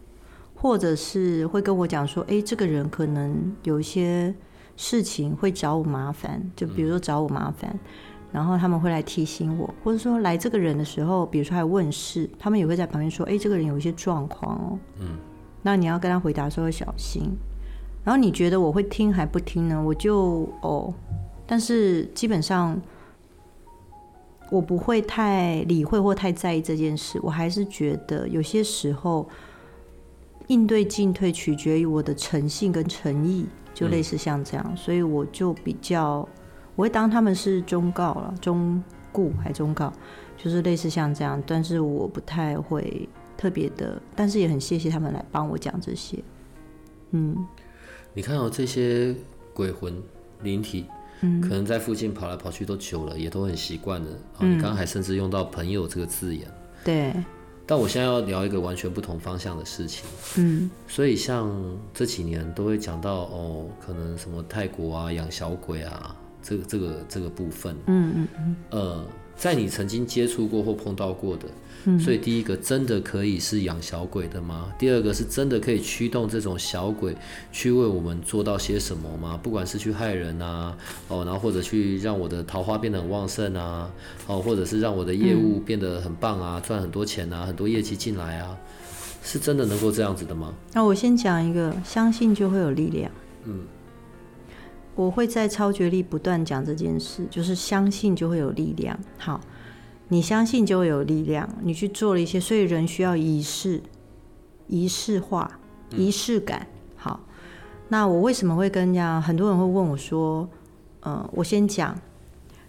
[0.56, 4.34] 或者是会跟我讲说：“哎，这个人可能有一些。”
[4.74, 7.78] 事情会找我麻烦，就比如说找我麻烦，
[8.32, 15.18] 然后他们会来提醒我，或者说来这个人的时候，比如说还问事，他们也会在旁边说：“哎，这个人有一些状况哦。”嗯，
[15.62, 17.30] 那你要跟他回答说要小心。
[18.02, 19.80] 然后你觉得我会听还不听呢？
[19.80, 20.92] 我就哦，
[21.46, 22.80] 但是基本上
[24.50, 27.20] 我不会太理会或太在意这件事。
[27.22, 29.28] 我还是觉得有些时候
[30.46, 33.46] 应对进退取决于我的诚信跟诚意。
[33.74, 36.28] 就类似像这样，所以我就比较，
[36.74, 39.92] 我会当他们是忠告了，忠固还忠告，
[40.36, 46.18] 就是类似像这样，但是我不太会特别的，但是也很谢谢他们来帮我讲这些。
[47.10, 47.36] 嗯，
[48.14, 49.14] 你看到这些
[49.52, 49.94] 鬼魂
[50.42, 50.86] 灵体，
[51.20, 54.08] 嗯，可能在附近跑来跑去都久了，也都很习惯了。
[54.40, 56.46] 嗯，你刚刚还甚至用到朋友这个字眼，
[56.84, 57.12] 对。
[57.64, 60.04] 但我现在要聊一个完全不同方向的事情，
[60.36, 61.48] 嗯，所以像
[61.94, 71.46] 这几年都会讲到哦，可能什么泰国啊养小鬼啊，这个这个这个部分，嗯嗯嗯，呃，在你曾经接触过或碰到过的。
[71.98, 74.72] 所以第一个真的可以是养小鬼的吗？
[74.78, 77.12] 第二个是真的可以驱动这种小鬼
[77.50, 79.36] 去为我们做到些什么吗？
[79.42, 80.76] 不管是去害人啊，
[81.08, 83.90] 哦，然后或者去让我的桃花变得很旺盛啊，
[84.28, 88.56] 哦，或者是让我的业务变得很棒啊，赚很多钱啊，很多业绩进来啊，
[89.24, 90.54] 是真的能够这样子的吗？
[90.74, 93.10] 那我先讲一个，相信就会有力量。
[93.44, 93.58] 嗯，
[94.94, 98.98] 我会在超觉力不断讲这件事，就是相信就会有力量。
[99.18, 99.40] 好。
[100.08, 103.80] 你相信就会有力量，你去做了一些，所以人需要仪式、
[104.66, 106.66] 仪式化、仪式感。
[106.96, 107.18] 好，
[107.88, 109.18] 那我为什么会跟人家？
[109.18, 110.46] 很多人会问我说
[111.00, 111.98] ：“呃，我先讲，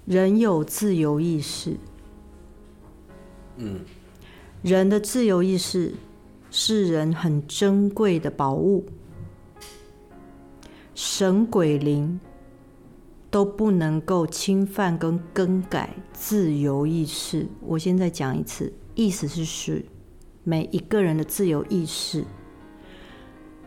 [0.06, 1.76] 人有自由意识，
[3.58, 3.82] 嗯，
[4.62, 5.94] 人的自由意识
[6.50, 8.86] 是人很珍贵的宝物，
[10.96, 12.20] 神鬼灵。”
[13.34, 17.48] 都不能够侵犯跟更改自由意识。
[17.62, 19.84] 我现在讲一次，意思是是
[20.44, 22.24] 每一个人的自由意识，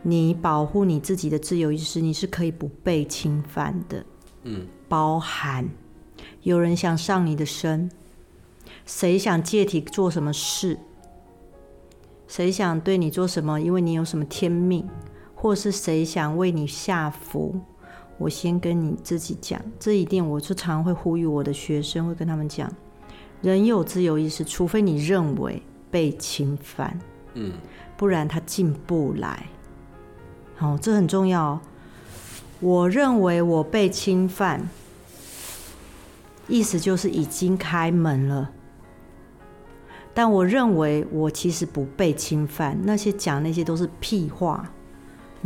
[0.03, 4.07] 你保护你自己的自由意识，你是可以不被侵犯的。
[4.45, 5.69] 嗯，包含
[6.43, 7.91] 有人想上你的身，
[8.85, 10.79] 谁想借体做什么事，
[12.29, 14.89] 谁想对你做什么，因为你有什么天命，
[15.47, 17.55] 或是谁想为你下符。
[18.19, 22.69] 我先跟你自己讲这一点，我就常会呼吁我的学生，会跟他们讲：
[23.43, 26.99] 人有自由意识，除非你认为被侵犯，
[27.35, 27.53] 嗯，
[27.97, 29.47] 不然他进不来。
[30.57, 31.61] 好，这很重要。
[32.59, 34.69] 我认为我被侵犯，
[36.49, 38.51] 意思就是已经开门了。
[40.13, 44.69] 但我认为我其实不被侵犯，那些讲那些都是屁话。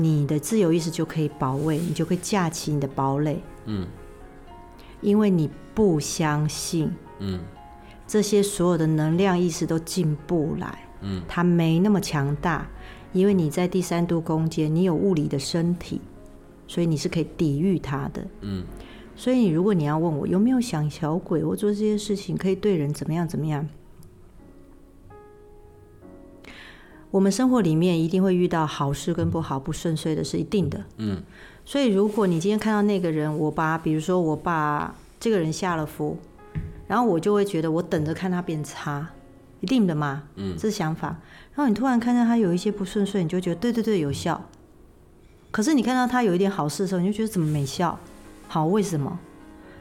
[0.02, 3.42] 你的自由意识就可以保卫，你就可以架起你的堡垒。
[3.66, 3.86] 嗯，
[5.00, 7.40] 因为你不相信，嗯，
[8.06, 10.78] 这些所有的能量意识都进不来。
[11.02, 12.66] 嗯，它没那么强大，
[13.12, 16.00] 因为你在第三度空间，你有物理的身体，
[16.66, 18.64] 所以你是可以抵御它的，嗯。
[19.16, 23.68] 所以如果你要问我有没有想小鬼我做这些事情可以对人怎么样怎么样，
[27.10, 31.22] 我们生活里面一定会遇到好事跟不好不顺遂的是一定的，嗯。
[31.64, 36.16] 所以如果你今天看到那个人，我把比如说我把这个人下了符。
[36.86, 39.06] 然后我就会觉得，我等着看他变差，
[39.60, 41.06] 一定的嘛，嗯，这是想法。
[41.54, 44.42] 然后你突然看到他有一些不顺遂，你就觉得对对对有效。
[45.52, 47.96] 可是你看到他有一点好事的时候，你就觉得怎么没效？
[48.48, 49.20] 好，为什么？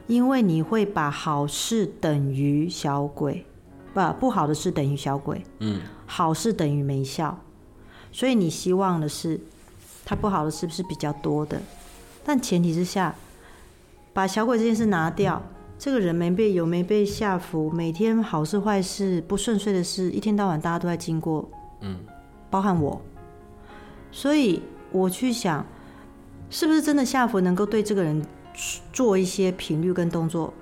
[0.06, 3.44] 因为你会把好事等于小鬼，
[3.92, 7.38] 不不好的事等于小鬼，嗯，好事等于没效。
[8.12, 9.40] 所以你希望的是，
[10.04, 11.60] 他不好的是不是比较多的？
[12.24, 13.14] 但前提之下，
[14.12, 15.42] 把小鬼这件事拿掉。
[15.78, 21.48] 这个人没被有没被下服，每天好事坏事不顺遂的事，一天到晚大家都在经过，
[21.80, 21.96] 嗯，
[22.50, 23.00] 包含我，
[24.12, 25.64] 所以我去想，
[26.50, 28.22] 是不是真的下服能够对这个人
[28.92, 30.52] 做一些频率跟动作？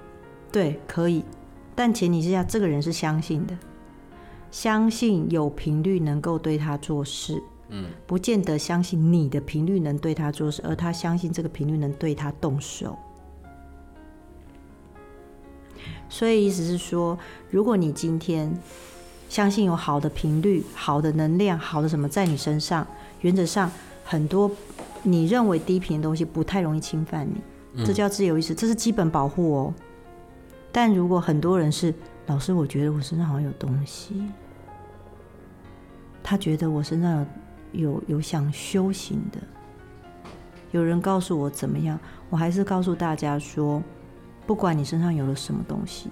[0.52, 1.24] 对，可以，
[1.78, 3.56] 但前提之下，这个人是相信的，
[4.50, 12.98] 相信有频率能够对他做事，嗯，不见得相信你的频率能对他做事，而他相信这个频率能对他动手。
[16.08, 17.16] 所以意思是说，
[17.48, 18.52] 如果你今天
[19.28, 22.84] 相信有好的频率、好的能量、好的什么在你身上，
[23.20, 23.70] 原则上
[24.04, 24.50] 很多
[25.04, 27.24] 你认为低频的东西不太容易侵犯
[27.72, 29.74] 你，这叫自由意识，这是基本保护哦。
[30.70, 31.94] 但如果很多人是
[32.26, 34.22] 老师，我觉得我身上好像有东西，
[36.22, 37.26] 他觉得我身上
[37.72, 39.38] 有有有想修行的，
[40.70, 41.98] 有人告诉我怎么样，
[42.30, 43.82] 我还是告诉大家说。
[44.46, 46.08] 不管你身上有了什么东西，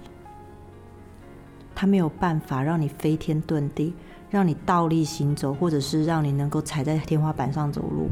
[1.73, 3.95] 他没有办法让你飞天遁地，
[4.29, 8.11] 让你倒立行走，或者是让你能够踩在天花板上走路，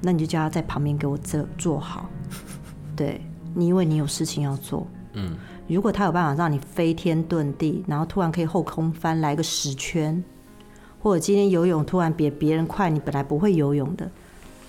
[0.00, 2.08] 那你就叫他在旁边给我坐坐好。
[2.96, 3.20] 对
[3.54, 4.86] 你，因为你有事情要做。
[5.16, 10.22] 嗯，如果他有办法让你飞天遁地，然后突然可以后空翻来个十圈，
[11.00, 14.10] 或者今天游泳突然比别人快，你本来不会游泳的，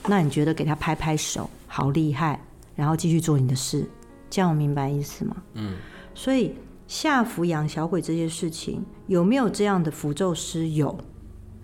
[0.07, 2.39] 那你觉得给他拍拍手，好厉害，
[2.75, 3.85] 然后继续做你的事。
[4.29, 5.37] 这样明白意思吗？
[5.53, 5.75] 嗯，
[6.15, 6.55] 所以
[6.87, 10.69] 下符养小鬼这些事情，有没有这样的符咒师？
[10.69, 10.97] 有，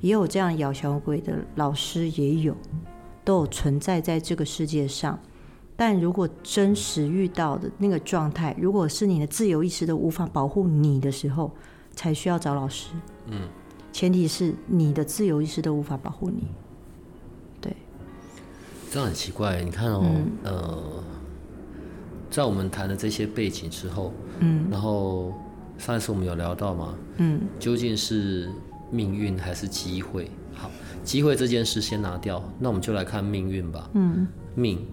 [0.02, 2.56] 也有这样咬小鬼的老师也有，
[3.24, 5.18] 都有存在在这个世界上。
[5.76, 11.52] 但如果真实遇到的那个状态，如果是你的自由意识都无法保护你的时候，
[11.96, 12.90] 才需要找老师。
[13.28, 13.48] 嗯，
[13.92, 16.48] 前提是你的自由意识都无法保护你。
[17.62, 17.76] 对，
[18.92, 19.62] 这样很奇怪。
[19.64, 20.04] 你看哦，
[20.44, 21.04] 呃。
[22.30, 25.32] 在我们谈了这些背景之后，嗯，然后
[25.78, 28.50] 上一次我们有聊到嘛，嗯，究竟是
[28.90, 30.32] 命运还是机会？
[30.56, 30.68] 好，
[31.04, 34.84] 机会这件事先拿掉，那我们就来看命运吧，嗯，命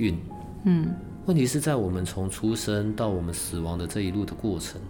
[0.00, 0.18] 运，
[0.64, 0.94] 嗯，
[1.26, 4.80] 问题是在我们从出生到我们死亡的这一路的过程，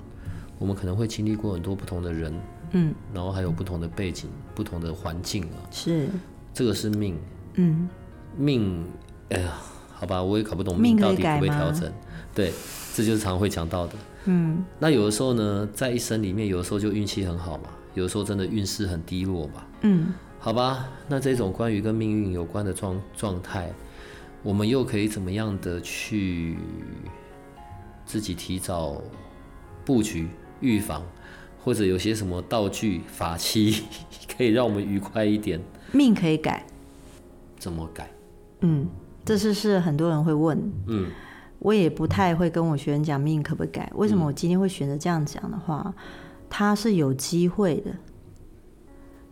[0.59, 2.33] 我们可能会经历过很多不同的人，
[2.71, 6.09] 嗯，然后还有不同的背景、不同的环境啊，是，
[6.55, 7.19] 这个是命，
[7.55, 7.89] 嗯，
[8.37, 8.85] 命，
[9.31, 9.53] 哎呀。
[10.01, 11.93] 好吧，我也搞不懂命到底会不会调整。
[12.35, 12.51] 对，
[12.95, 13.93] 这就是常会讲到的。
[14.25, 19.63] 嗯，那有的时候呢，在一生里面，有的时候就运气很好嘛，有的时候真的运势很低落嘛。
[19.83, 23.71] 嗯，好吧，那这种关于跟命运有关的状状态，
[24.43, 26.57] 我们又可以怎么样的去
[28.05, 29.01] 自己提早
[29.85, 30.29] 布局、
[30.61, 31.03] 预防，
[31.63, 33.85] 或者有些什么道具、法器
[34.37, 35.61] 可以让我们愉快一点？
[35.93, 36.65] 命可以改，
[37.59, 38.11] 怎么改？
[38.61, 38.87] 嗯。
[39.23, 41.09] 这是是很多人会问，嗯，
[41.59, 43.89] 我也不太会跟我学员讲命可不可以改。
[43.95, 45.95] 为什么我今天会选择这样讲的话？
[46.49, 47.95] 他是有机会的，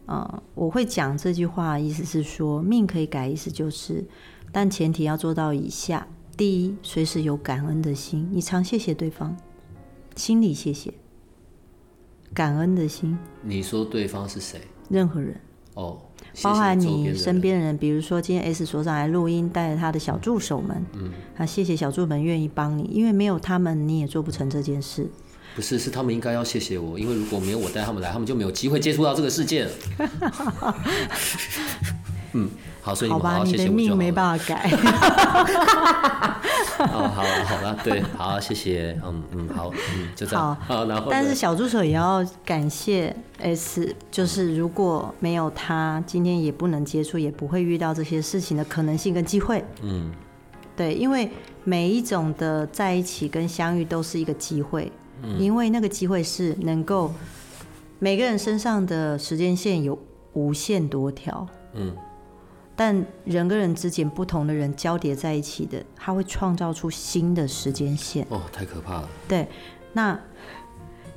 [0.09, 4.03] 啊，我会讲这句话，意思是说命可以改，意思就是，
[4.51, 9.37] 但前提要做到以下：第一，随时有感恩的心，你常谢谢对方，
[10.16, 10.94] 心里谢谢，
[12.33, 13.18] 感恩的心。
[13.42, 14.62] 你说对方是谁？
[14.88, 15.38] 任何人。
[15.75, 15.99] 哦。
[16.42, 25.11] 包含你身边的人，比如说今天 S 所长来录音，带着他的小助手们，嗯，啊，谢谢小助们愿意帮你，因为没有他们你也做不成这件事。
[25.59, 29.71] 不是，是他们应该要谢谢我，因为如果没有我带他们来，他们就没有机会接触到这个世界了。
[32.35, 32.49] 嗯。
[32.81, 34.71] 好，所以好吧，你的命没办法改。
[36.79, 40.57] 哦，好了好了，对，好，谢谢，嗯嗯，好，嗯，就这样。
[40.67, 49.65] 好，然后，但是小助手也要感谢 S，就是如果没有他，今天也不能接触，也不会遇到这些事情的可能性跟机会。
[49.83, 50.13] 嗯，
[50.77, 51.29] 对，因为
[51.65, 54.91] 每一种的在一起跟相遇都是一个机会，
[55.39, 57.12] 因为那个机会是能够
[57.99, 59.99] 每个人身上的时间线有
[60.33, 61.95] 无限多条，嗯，
[62.77, 68.27] 但人跟人之间不同的人交叠在一起的，他会创造出新的时间线。
[68.29, 69.09] 哦，太可怕了。
[69.27, 69.49] 对，
[69.93, 70.19] 那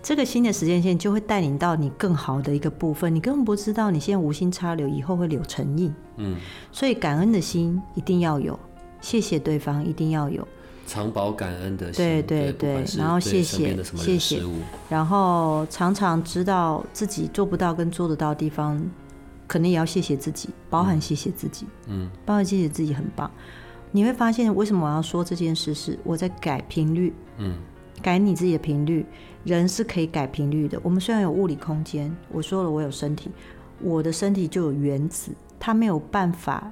[0.01, 5.93] 这个新的时间线就会带领到你更好的一个部分，你根本不知道你现在无心插柳，以后会柳成荫。
[6.17, 6.37] 嗯，
[6.71, 8.59] 所以感恩的心一定要有，
[8.99, 10.47] 谢谢对方一定要有。
[10.91, 14.43] 常保感恩的心，对对对，然后谢谢谢谢，
[14.89, 18.77] 然后常常知道自己做不到跟做得到的地方，
[19.47, 23.31] 可能也要谢谢自己，包含谢谢自己，嗯，包含谢谢自己很棒。
[23.89, 25.73] 你会发现为什么我要说这件事？
[25.73, 27.55] 是我在改频率，嗯，
[28.01, 29.05] 改你自己的频率。
[29.45, 30.77] 人是可以改频率的。
[30.83, 33.31] 我们虽然有物理空间，我说了我有身体，
[33.79, 36.71] 我的身体就有原子，它没有办法。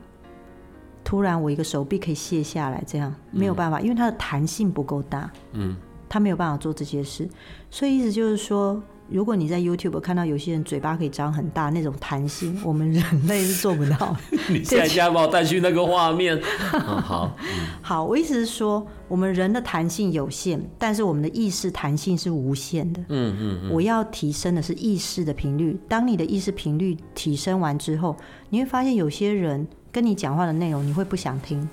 [1.09, 5.31] 突然，我一个手臂可以卸下来，这样没有办法，因为它的弹性不够大。
[5.53, 5.75] 嗯，
[6.07, 7.27] 它没有办法做这些事，
[7.71, 8.79] 所以意思就是说。
[9.11, 14.15] 如果你在 YouTube 看到有些人嘴巴可以张很大那种弹性，我们人类是做不到。
[14.47, 16.39] 你现在把我带去那个画面。
[17.03, 17.35] 好，
[17.81, 23.01] 好，我意思是说，我们人的弹性有限，但是我们的意识弹性是无限的。
[23.09, 23.71] 嗯嗯。
[23.71, 25.75] 我要提升的是意识的频率。
[25.87, 28.15] 当你的意识频率提升完之后，
[28.51, 31.67] 你会发现有些人跟你讲话的内容你会不想听。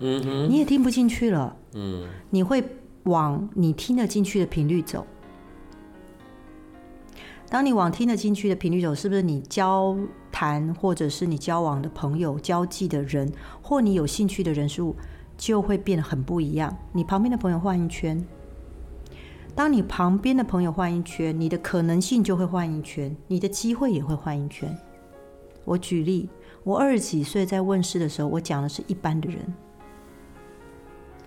[0.00, 0.48] 嗯哼。
[0.50, 1.56] 你也听不进去了。
[1.74, 2.06] 嗯。
[2.30, 2.62] 你会
[3.04, 5.06] 往你听得进去的频率走。
[7.48, 9.94] 当你往听得进去的频率走，是不是你交
[10.30, 14.96] 谈或者是你交往的朋友、交际的人，或你有兴趣的人数，
[15.36, 16.74] 就会变得很不一样？
[16.92, 18.24] 你旁边的朋友换一圈，
[19.54, 24.74] 当你旁边的朋友换一圈，你的可能性就会换一圈，你的机会也会换一圈。
[25.66, 26.30] 我举例，
[26.64, 29.40] 我二十几岁在问世的时候，我讲的是一般的人，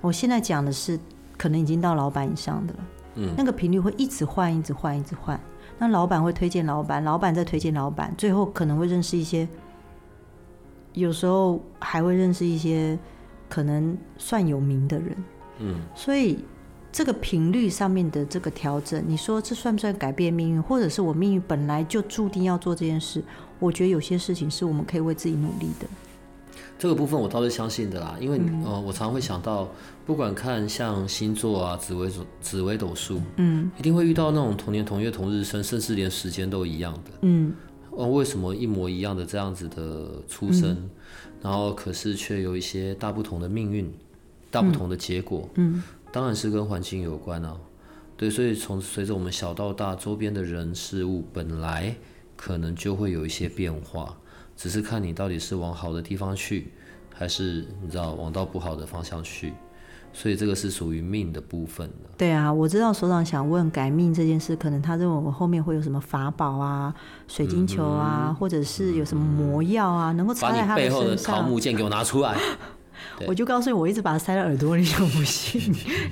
[0.01, 0.99] 我现在讲的是
[1.38, 2.79] 可能已经到老板以上的了。
[3.15, 5.39] 嗯，那个频率会一直换，一直换，一直换。
[5.77, 9.47] 那老板会推荐老板，老板再推荐老板，最后可能会认识一些，
[10.93, 12.97] 有时候还会认识一些
[13.49, 15.17] 可能算有名的人。
[15.59, 16.45] 嗯，所以
[16.93, 20.63] 这个频率上面的这个调整，你说这算不算改变命运？
[20.63, 23.21] 或者是我命运本来就注定要做这件事？
[23.59, 25.87] 我觉得有些事情是我们可以为自己努力的。
[26.77, 29.69] 这个部分我倒是相信的啦，因为呃，我常会想到，
[30.05, 37.53] 不管看像星座啊、紫微斗、紫微斗数，嗯，一定会遇到那种同年同月同日生，甚至连时间都一样的，嗯，
[37.91, 40.89] 哦，为什么一模一样的这样子的出生，
[41.41, 43.89] 然后可是却有一些大不同的命运、
[44.51, 45.81] 大不同的结果，嗯，
[46.11, 47.55] 当然是跟环境有关啊，
[48.17, 51.95] 对，所以从随着我们小到大，周边的人事物本来
[52.36, 54.15] 可能就会有一些变化。
[54.57, 56.71] 只是看你到底是往好的地方去，
[57.13, 59.53] 还是你知道往到不好的方向去，
[60.13, 62.09] 所以这个是属于命的部分的。
[62.17, 66.95] 对啊，我知道所长想问改命这件事，可能他认为我后面会有什么法宝啊、
[67.27, 72.38] 水晶球啊，或者是有什么魔药啊，能够插在他背后的桃木剑给我拿出来。
[73.27, 75.61] 我就告诉你，我一直把它塞在耳朵里，就不信。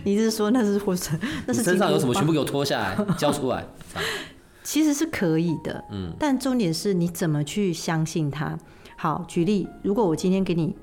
[0.04, 1.12] 你是说那是或者
[1.46, 3.66] 那是身上有什么，全部给我脱下来交出来。
[4.64, 8.58] 其实是可以的，嗯，但重点是你怎么去相信它。
[8.96, 10.74] 好，举例，如果我今天给你，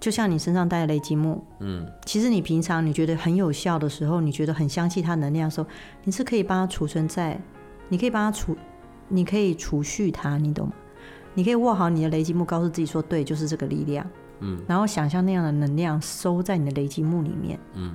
[0.00, 5.66] 就像你身上带的雷击木，嗯，其实你平常你觉得很有效的时候，你觉得很相信它能量的时候，
[6.04, 7.38] 你是可以帮它储存在，
[7.88, 8.56] 你可以帮它储，
[9.08, 10.72] 你可以储蓄它，你懂吗？
[11.34, 14.04] 你可以握好你的雷击木，告诉自己说，对，就是这个力量，
[14.40, 17.94] 嗯，然后想象那样的能量收在你的雷击木里面，嗯，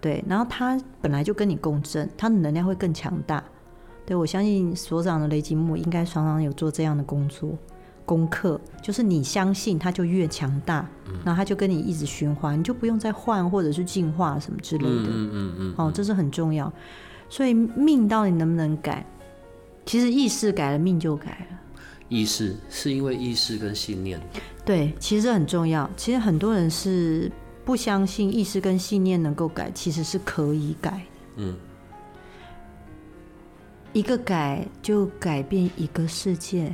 [0.00, 3.44] 对，然后它本来就跟你共振，它的能量会更强大。
[4.06, 7.58] 对，我相信所长的雷吉木应该常常有做这样的工作
[8.04, 10.88] 功课，就是你相信它就越强大，
[11.24, 15.08] 然后它就跟你一直循环，你就不用再换或者是进化什么之类的。
[15.08, 15.74] 嗯嗯嗯。
[15.76, 16.72] 哦，这是很重要。
[17.28, 19.04] 所以命到底能不能改？
[19.84, 21.58] 其实意识改了，命就改了。
[22.08, 24.20] 意识是因为意识跟信念。
[24.64, 25.90] 对，其实很重要。
[25.96, 27.28] 其实很多人是
[27.64, 30.98] 不相信意识跟信念能够改，其实是可以改的。
[31.38, 31.56] 嗯。
[33.96, 36.70] 一个改就改变一个世界。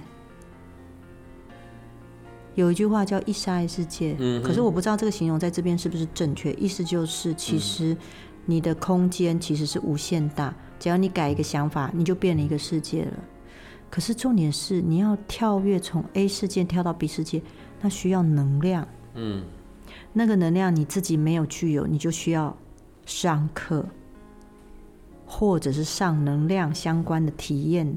[2.56, 6.52] 有一句话叫“一沙一世界”，可是我不知道这个形容在这边是不是正确。
[6.54, 7.96] 意思就是，其实
[8.44, 13.12] 你的空间其实是无限大，只要你改一个想法，你就变了一个世界了。
[13.88, 17.40] 可是重点是，你要跳跃从 A 世界跳到 B 世界，
[17.80, 18.88] 那需要能量。
[19.14, 19.44] 嗯，
[20.12, 22.56] 那个能量你自己没有具有，你就需要
[23.06, 23.86] 上课。
[25.34, 27.96] 或者是上能量相关的体验，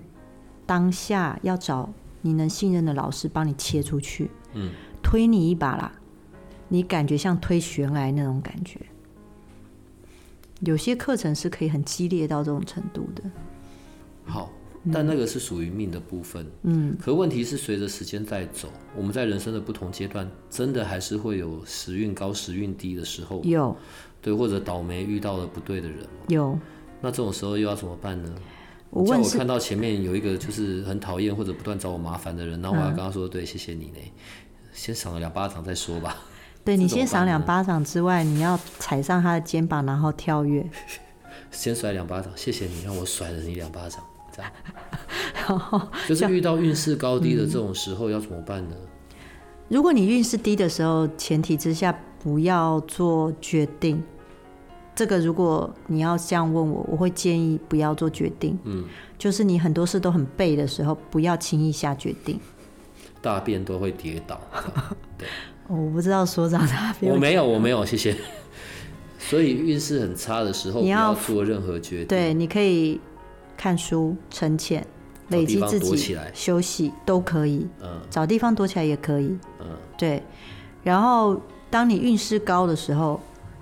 [0.65, 4.71] 当下要找你能信任的老师帮你切出去，嗯，
[5.03, 5.91] 推你一把啦，
[6.69, 8.79] 你感觉像推悬崖那种感觉。
[10.61, 13.21] 有些课程是可以很激烈到这种程度的。
[14.23, 14.49] 好，
[14.93, 16.47] 但那个是属于命的部分。
[16.63, 23.41] 嗯，可问题是随着时间在走，我们在人生的不同阶段，真的还是会有时运高、时运低的时候。
[23.43, 23.75] 有，
[24.21, 25.99] 对，或者倒霉遇到了不对的人。
[26.29, 26.57] 有。
[27.01, 28.33] 那这种时候又要怎么办呢？
[28.91, 33.99] 我问我看到前面有一个就是很讨厌或者不断找我麻烦的人，然后我要跟他说：“对，谢谢你呢，
[34.71, 36.15] 先赏了两巴掌再说吧。
[36.63, 40.65] ”对你先赏两巴掌之外，你要踩上他的肩膀，然后跳跃。
[41.51, 44.01] 先甩两巴掌，谢谢你让我甩了你两巴掌，
[44.33, 44.51] 这样。
[45.47, 48.75] 然后 就是遇到运势高低的这种时候要怎么办呢？
[49.67, 54.01] 如果你运势低的时候，前提之下不要做决定。
[54.95, 58.57] 这个如果你要这样问我，我会建议不要做决定。
[58.63, 58.85] 嗯，
[59.17, 62.39] 就是你很多事都很背的时候，不要轻易下决定。
[63.21, 64.39] 大便都会跌倒。
[65.17, 65.27] 对。
[65.67, 67.11] 我不知道所长大便。
[67.11, 68.15] 我没有，我没有，谢谢。
[69.17, 72.07] 所以运势很差的时候，你要做任何决定。
[72.07, 73.01] 对，你可以
[73.57, 74.85] 看书、沉潜、
[75.29, 77.67] 累积自己、休息都可以。
[77.81, 79.35] 嗯，找地方躲起来也可以。
[79.59, 79.65] 嗯，
[79.97, 80.21] 对。
[80.83, 81.41] 然后，
[81.71, 83.19] 当你运势高的时候，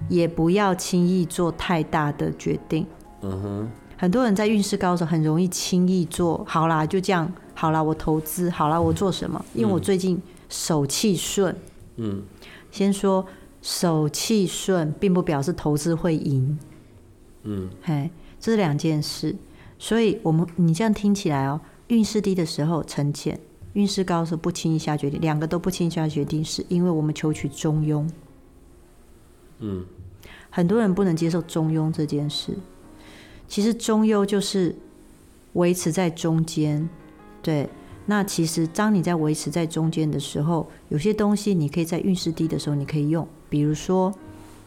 [0.09, 2.85] 也不要轻易做太大的决定。
[3.21, 3.71] 嗯哼。
[3.95, 6.43] 很多人在运势高的时候，很容易轻易做。
[6.45, 7.31] 好啦，就这样。
[7.53, 8.49] 好啦，我投资。
[8.49, 9.43] 好啦，我做什么？
[9.53, 11.55] 因为我最近手气顺。
[11.95, 12.21] 嗯，
[12.69, 13.25] 先说
[13.61, 16.59] 手气顺，并不表示投资会赢。
[17.43, 18.09] 嗯，嘿，
[18.41, 19.33] 这是两件事。
[19.79, 23.39] 所以，我们你这样听起来哦，运势低的时候沉潜，
[23.73, 28.05] 运势高的时候不轻易下决定，两个都不轻易下决定，是因为我们求取中庸。
[29.63, 29.85] 嗯，
[30.49, 32.53] 很多人不能接受中庸这件事。
[33.47, 34.75] 其实中庸就是
[35.53, 36.89] 维持在中间，
[37.41, 37.69] 对。
[38.05, 43.25] 那其实，当你在维持在中间的时候，有些东西你可以在运势低的时候你可以用。
[43.49, 44.13] 比如说，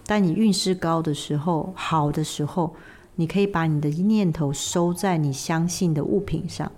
[0.07, 2.75] 当你运势高的时候、好的时候，
[3.17, 6.73] 你可以把你的念头收在你相信的物品上，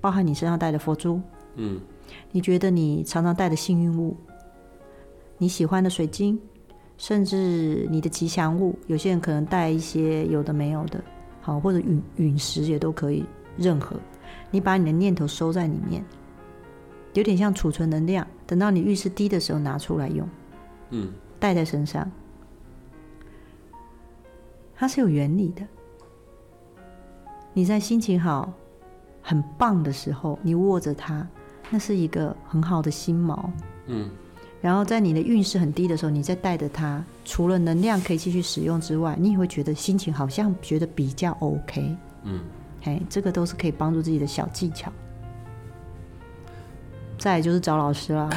[0.00, 1.20] 包含你身上带的佛珠，
[1.56, 1.80] 嗯，
[2.30, 4.16] 你觉得你常常带的幸运物，
[5.38, 6.38] 你喜欢的水晶，
[6.98, 8.78] 甚至你的吉祥物。
[8.86, 11.02] 有些人可能带一些有的没有的，
[11.40, 13.24] 好，或者陨陨石也都可以，
[13.56, 13.96] 任何。
[14.50, 16.04] 你把你的念头收在里面，
[17.14, 20.28] 有点像储存能量，等到你运势低的时候拿出来用。
[20.90, 22.10] 嗯，带在身上，
[24.74, 25.66] 它是有原理的。
[27.52, 28.52] 你在心情好、
[29.22, 31.26] 很棒的时候，你握着它，
[31.70, 33.38] 那是一个很好的心锚。
[33.86, 34.10] 嗯，
[34.60, 41.96] 然后在你的运势很低的时候，你再带着它，除了能量可以继续使用之外，你也会觉得心情好像觉得比较 OK。
[42.24, 42.40] 嗯。
[42.84, 44.92] 哎，这个都是可以帮助自己的小技巧。
[47.18, 48.30] 再就是找老师啦，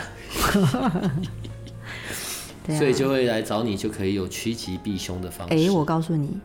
[2.77, 5.53] 所以就会来找你，就可以有趋吉避凶的方式。
[5.53, 6.39] 哎，我告诉你，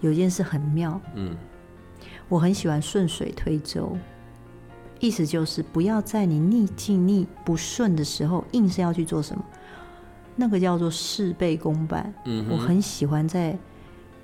[0.00, 1.00] 有件事很妙。
[1.14, 1.36] 嗯，
[2.28, 3.96] 我很喜欢顺水推舟，
[5.00, 9.44] 意思就是不要在你逆境、逆不顺的时候，硬是要去做什么，
[10.34, 12.12] 那个叫做事倍功半。
[12.24, 13.56] 嗯，我很喜欢在。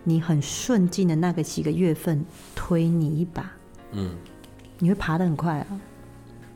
[0.05, 2.25] 你很顺境的那个几个月份，
[2.57, 3.53] 推你一把，
[3.93, 4.11] 嗯，
[4.81, 5.81] 你会爬得很快啊。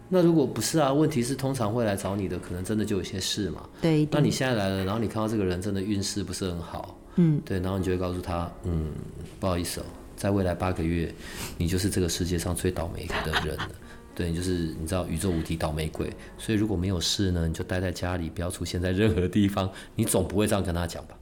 [0.09, 0.93] 那如果不是啊？
[0.93, 3.63] 问题是通常会来找你的，可能真的就有些事嘛。
[3.81, 4.05] 对。
[4.11, 8.91] 那你现在来了，然后你看到这个人真的运势不是很好，嗯，对，然后你就会告诉他，嗯，
[9.39, 9.85] 不好意思哦，
[10.17, 11.15] 在未来八个月，
[11.57, 13.71] 你就是这个世界上最倒霉的人了。
[14.17, 19.71] 对，就是你知道宇宙无敌倒霉鬼，所以如果没有事呢，你就待在家里，不要出现在任何地方。
[19.95, 21.15] 你总不会这样跟他讲吧？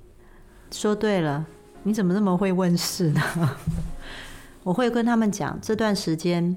[0.71, 1.45] 说对了。
[1.87, 3.21] 你怎么那么会问事呢？
[4.65, 6.57] 我会跟他们讲，这段时间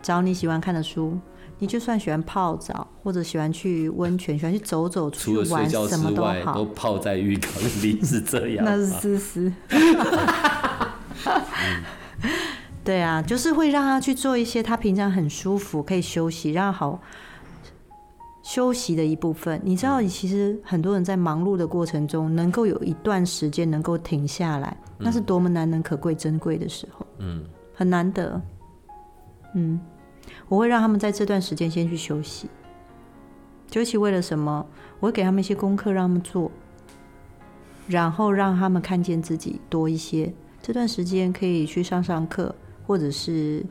[0.00, 1.18] 找你喜欢看的书，
[1.58, 7.52] 你就算喜欢泡澡或者喜欢去温泉，喜欢去走走、出去玩，什么都好，都泡在浴缸
[7.82, 8.64] 里是这样。
[8.68, 9.52] 那是思思。
[12.86, 17.00] 对啊，就是会让他去做一些他平常很舒服、可以休息、让好。
[18.44, 27.42] 休息的一部分，你知道，其实很多人在忙碌的过程中，能够有一段时间能够停下来，那是多么难能可贵、珍贵的时候，嗯，
[27.74, 28.40] 很难得，
[29.56, 29.80] 嗯，
[30.48, 32.48] 我会让他们在这段时间先去休息，
[33.66, 34.64] 究其为了什么？
[35.00, 36.48] 我会给他们一些功课让他们做，
[37.88, 40.32] 然后让他们看见自己多一些，
[40.62, 42.54] 这段时间可以去上上课，
[42.86, 43.64] 或者是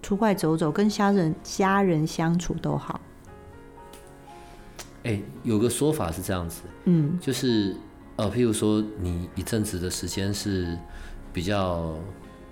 [0.00, 3.00] 出外走走，跟家人家人相处都好。
[5.02, 7.74] 哎，有个说法是这样子，嗯，就是
[8.16, 10.78] 呃，譬如说你一阵子的时间是
[11.32, 11.98] 比较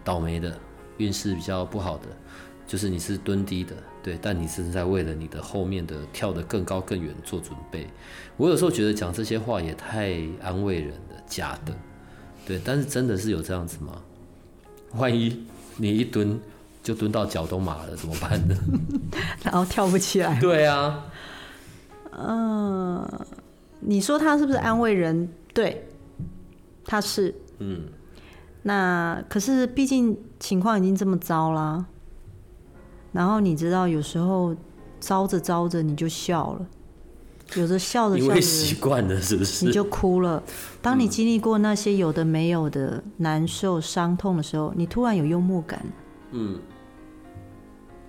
[0.02, 0.58] 倒霉的，
[0.96, 2.04] 运势比较不好的，
[2.66, 7.86] 就是你是蹲低的，对，但你是在为了你的后面的跳得更高更远做准备。
[8.38, 11.74] 我有时候觉得讲这些话也太安慰人了，假的，
[12.46, 14.02] 对，但是真的是有这样子吗？
[14.94, 15.44] 万一
[15.78, 16.38] 你一蹲。
[16.80, 18.54] 就蹲到脚都麻了，怎么办呢？
[19.44, 20.40] 然后跳不起来。
[20.40, 21.04] 对啊，
[22.12, 23.06] 嗯，
[23.80, 25.28] 你说他是不是安慰人？
[25.52, 25.86] 对，
[26.86, 27.34] 他是。
[27.58, 27.82] 嗯。
[28.62, 31.84] 那可是，毕竟情况已经这么糟啦。
[33.12, 34.56] 然后你知道，有时候
[34.98, 36.66] 糟着糟着你就笑了，
[37.54, 39.64] 有的笑着笑着习惯了，是不是？
[39.64, 40.42] 你就哭了。
[40.82, 45.84] 当你经历过那些有的没有的难受、伤痛的时候，你突然有幽默感。
[46.32, 46.60] 嗯。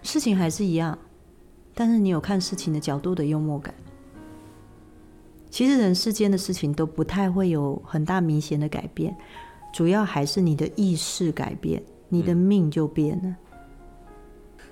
[0.02, 0.98] 事情还是一样，
[1.74, 3.74] 但是你有看事情的角度的幽默感。
[5.50, 9.16] 其实人世间的事情都不太会有很大明显的改变。
[9.74, 13.36] 主要还是你的意识改变，你的命就变了。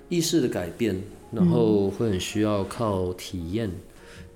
[0.08, 1.00] 意识的改变，
[1.30, 3.70] 然后会很需要靠体验，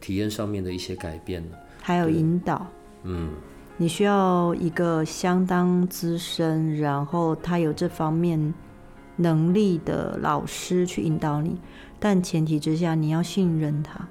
[0.03, 1.42] 体验上面的一些改变，
[1.80, 2.66] 还有引导。
[3.05, 3.30] 嗯，
[3.76, 8.53] 你需要一个相当资深，然后他有这方面
[9.16, 11.57] 能力的老师去引导你，
[11.98, 14.07] 但前提之下你要信任他。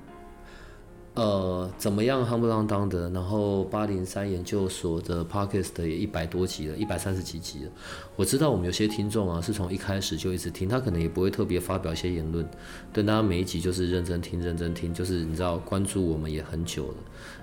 [1.14, 3.09] 呃，怎么样，夯不啷当的？
[3.09, 7.72] 然后八零三研究所的 podcast 也一百多集了，一百三十几集了。
[8.16, 12.47] 我知道我们有些听众啊，是从一开始就一直听，他可能也不会特别发表一些言论，
[12.93, 16.95] 但大家每一集就是认真听，认真听，就是你知道关注我们也很久了。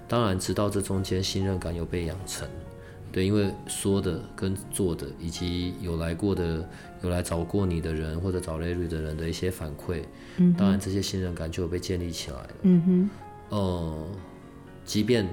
[0.08, 2.48] 当然，直到这中间信任感有被养成，
[3.12, 6.66] 对，因为说的跟做的，以及有来过的、
[7.02, 10.04] 有来找过你的人或者找 Larry 的人的一些反馈，
[10.38, 13.10] 嗯，当然这些信任感就有被建立起来了，嗯哼。
[13.50, 14.06] 呃，
[14.84, 15.26] 即便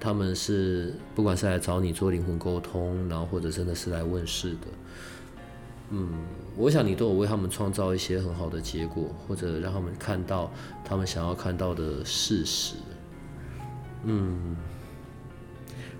[0.00, 4.66] 他们是不管是来找你做灵魂沟通，然后或者真的是来问事的，
[5.90, 6.10] 嗯，
[6.56, 10.52] 我想你都有为他们创造一些很好的结果，或者让他们看到
[10.84, 12.74] 他们想要看到的事实。
[14.04, 14.56] 嗯，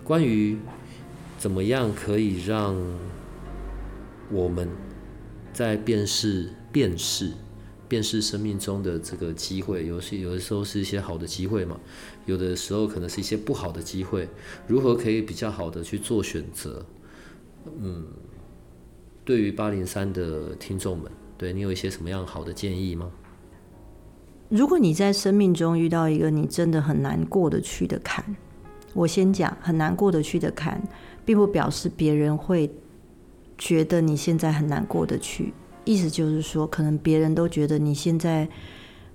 [0.04, 0.58] 关于
[1.36, 2.76] 怎么样可以让
[4.30, 4.68] 我们
[5.52, 7.32] 在辨识辨识。
[7.88, 11.80] 便是生命中的这个机会，有些有的时候是一些好的机会嘛，
[12.26, 14.28] 有的时候可能是一些不好的机会。
[14.66, 16.84] 如何可以比较好的去做选择？
[17.80, 18.04] 嗯，
[19.24, 23.10] 对于八零三的听众们，对你有一些什么样好的建议吗？
[24.48, 28.24] 如果你在生命中遇到一个你真的很难过得去的坎，
[28.94, 30.82] 我先讲很难过得去的坎，
[31.24, 32.70] 并不表示别人会
[33.58, 35.52] 觉得你现在很难过得去。
[35.88, 38.46] 意思就是说，可能别人都觉得你现在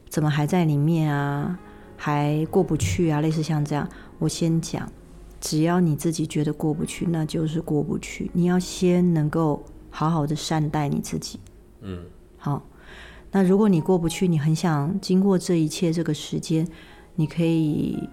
[0.10, 1.60] 怎么还在里面啊，
[1.96, 3.88] 还过不去啊，类似像这样。
[4.18, 4.92] 我先讲，
[5.40, 8.32] 只要你自己觉得过不去，那就是过不去。
[8.34, 11.40] 你要先能够好好的善待你自己。
[11.82, 12.04] 嗯，
[12.40, 12.66] 好。
[13.32, 16.68] 那如果你过不去，你很想经过这一切这个时间，
[17.14, 18.10] 你可以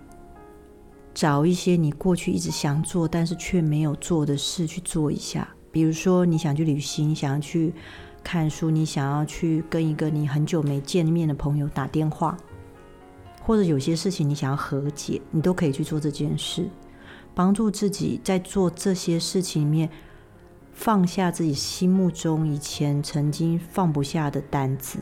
[1.14, 5.48] 找一些你过去一直想做但是却没有做的事去做一下。
[5.72, 7.72] 比如说，你想去旅行，想要去。
[8.22, 12.36] 看书，你想要去跟一个你很久没见面的朋友打电话，
[13.42, 16.68] 或者有些事情你想要和解，你都可以去做这件事，
[17.34, 19.88] 帮助自己在做这些事情里面
[20.72, 24.98] 放下自己心目中以前曾经放不下的担子。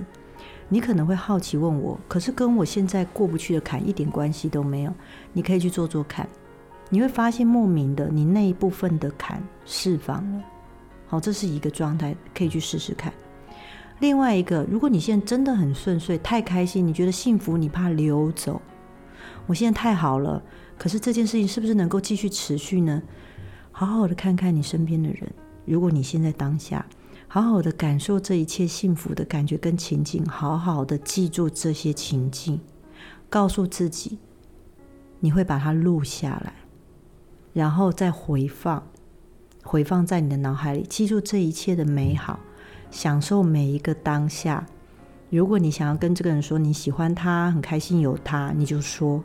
[0.70, 4.92] 你可能会好奇问我，可是跟我现在过不去的坎一点关系都没有。
[5.32, 6.28] 你可以去做做看，
[6.90, 10.42] 你会发现莫名的你那一部分的坎释放了。
[11.08, 13.12] 好，这是一个状态，可以去试试看。
[14.00, 18.60] 另外一个，如果你现在真的很顺遂，太开心，你觉得幸福，你怕流走。
[19.46, 20.42] 我现在太好了，
[20.76, 23.02] 可是这件事情是不是能够继续持续呢？
[23.72, 25.32] 好好的看看你身边的人，
[25.64, 26.84] 如果你现在当下，
[27.26, 32.60] 好好的感受这一切幸福的感觉跟情境，好好的记住这些情境，
[33.30, 34.18] 告诉自己，
[35.20, 36.52] 你会把它录下来，
[37.52, 38.86] 然后再回放。
[39.68, 42.40] 回放在你的脑海里，记住这一切的美好，
[42.90, 44.66] 享受每一个当下。
[45.28, 49.22] 如果你想要跟这个人说你喜欢他，很开心有他，你就说，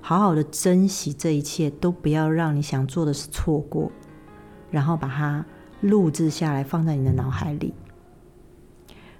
[0.00, 3.92] 好好的珍惜这一切，都不要让你想做的事错过。
[4.70, 5.44] 然后把它
[5.82, 7.74] 录制下来，放在你的脑海里。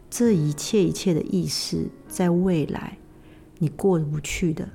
[0.08, 2.96] 这一切一切的意识，在未来
[3.58, 4.66] 你过不去的，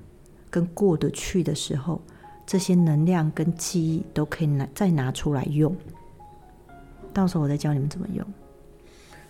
[0.51, 2.03] 跟过得去的时候。
[2.45, 5.75] 这些能量跟记忆都可以拿再拿出来用，
[7.13, 8.25] 到时候我再教你们怎么用。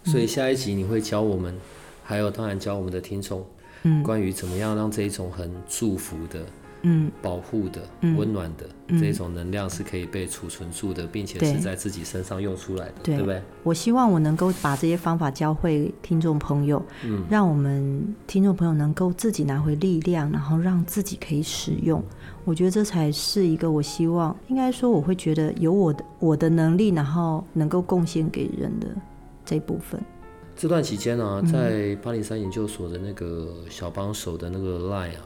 [0.04, 1.56] 所以下一集你会教我们，
[2.04, 3.46] 还有当然教我们的听众，
[3.84, 6.46] 嗯，关于怎么样让这一种很祝福的。
[6.84, 7.82] 嗯，保护的、
[8.16, 8.66] 温暖的
[9.00, 13.18] 这种能量是可以被储存住的，并且是在自己身上用出来的，对。
[13.18, 13.42] 不对？
[13.64, 22.04] 我希望我能够把这些方法教会听众朋友，嗯，让我们听众朋友能够自己拿回力量，然后让自己可以使用。
[22.44, 28.88] 我觉得这才是一个我希望，应该说我会觉得有我的我的能力，然后能够贡献给人的
[29.44, 30.00] 这部分。
[30.56, 35.26] 这段期间呢，在八零三研究所的那个小帮手的那个 line 啊，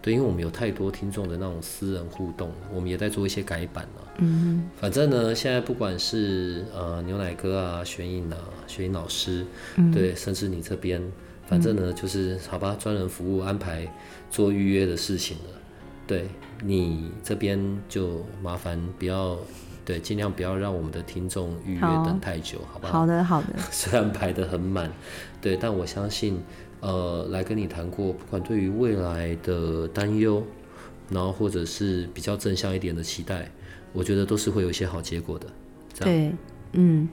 [0.00, 4.06] 对，因为我们有太多听众的那种私人互动，我们也在做一些改版啊。
[4.18, 8.36] 嗯反正呢，现在不管是呃牛奶哥啊、玄影啊、
[8.66, 9.44] 玄影老师，
[9.92, 11.02] 对，甚至你这边，
[11.46, 13.86] 反正呢就是好吧，专人服务安排
[14.30, 15.60] 做预约的事情了。
[16.06, 16.28] 对
[16.62, 19.36] 你这边就麻烦不要。
[19.84, 22.92] 对，尽量不要让我们的听众预约等太久，好不好？
[22.92, 23.48] 好的，好的。
[23.72, 24.92] 虽然排得很满，
[25.40, 26.42] 对，但我相信，
[26.80, 30.42] 呃，来跟你谈过，不管对于未来的担忧，
[31.10, 33.50] 然后或者是比较正向一点的期待，
[33.92, 35.46] 我觉得都是会有一些好结果的。
[36.00, 36.32] 对，
[36.72, 37.08] 嗯，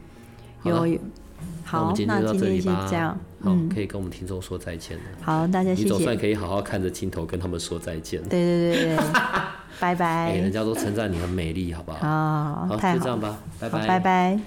[0.63, 0.99] 有有。
[1.63, 3.17] 好，我们今天就到这里吧。
[3.41, 5.03] 好，可以跟我们听众说再见了。
[5.21, 5.83] 好，大家谢谢。
[5.83, 8.21] 你总算可以好好看着镜头跟他们说再见。
[8.23, 8.97] 对对对对，
[9.79, 10.35] 拜拜。
[10.37, 11.97] 人家都称赞你很美丽，好不好？
[11.99, 14.39] 好，好，就这样吧，拜拜，拜拜。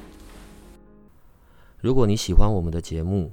[1.80, 3.32] 如果你喜欢我们的节目，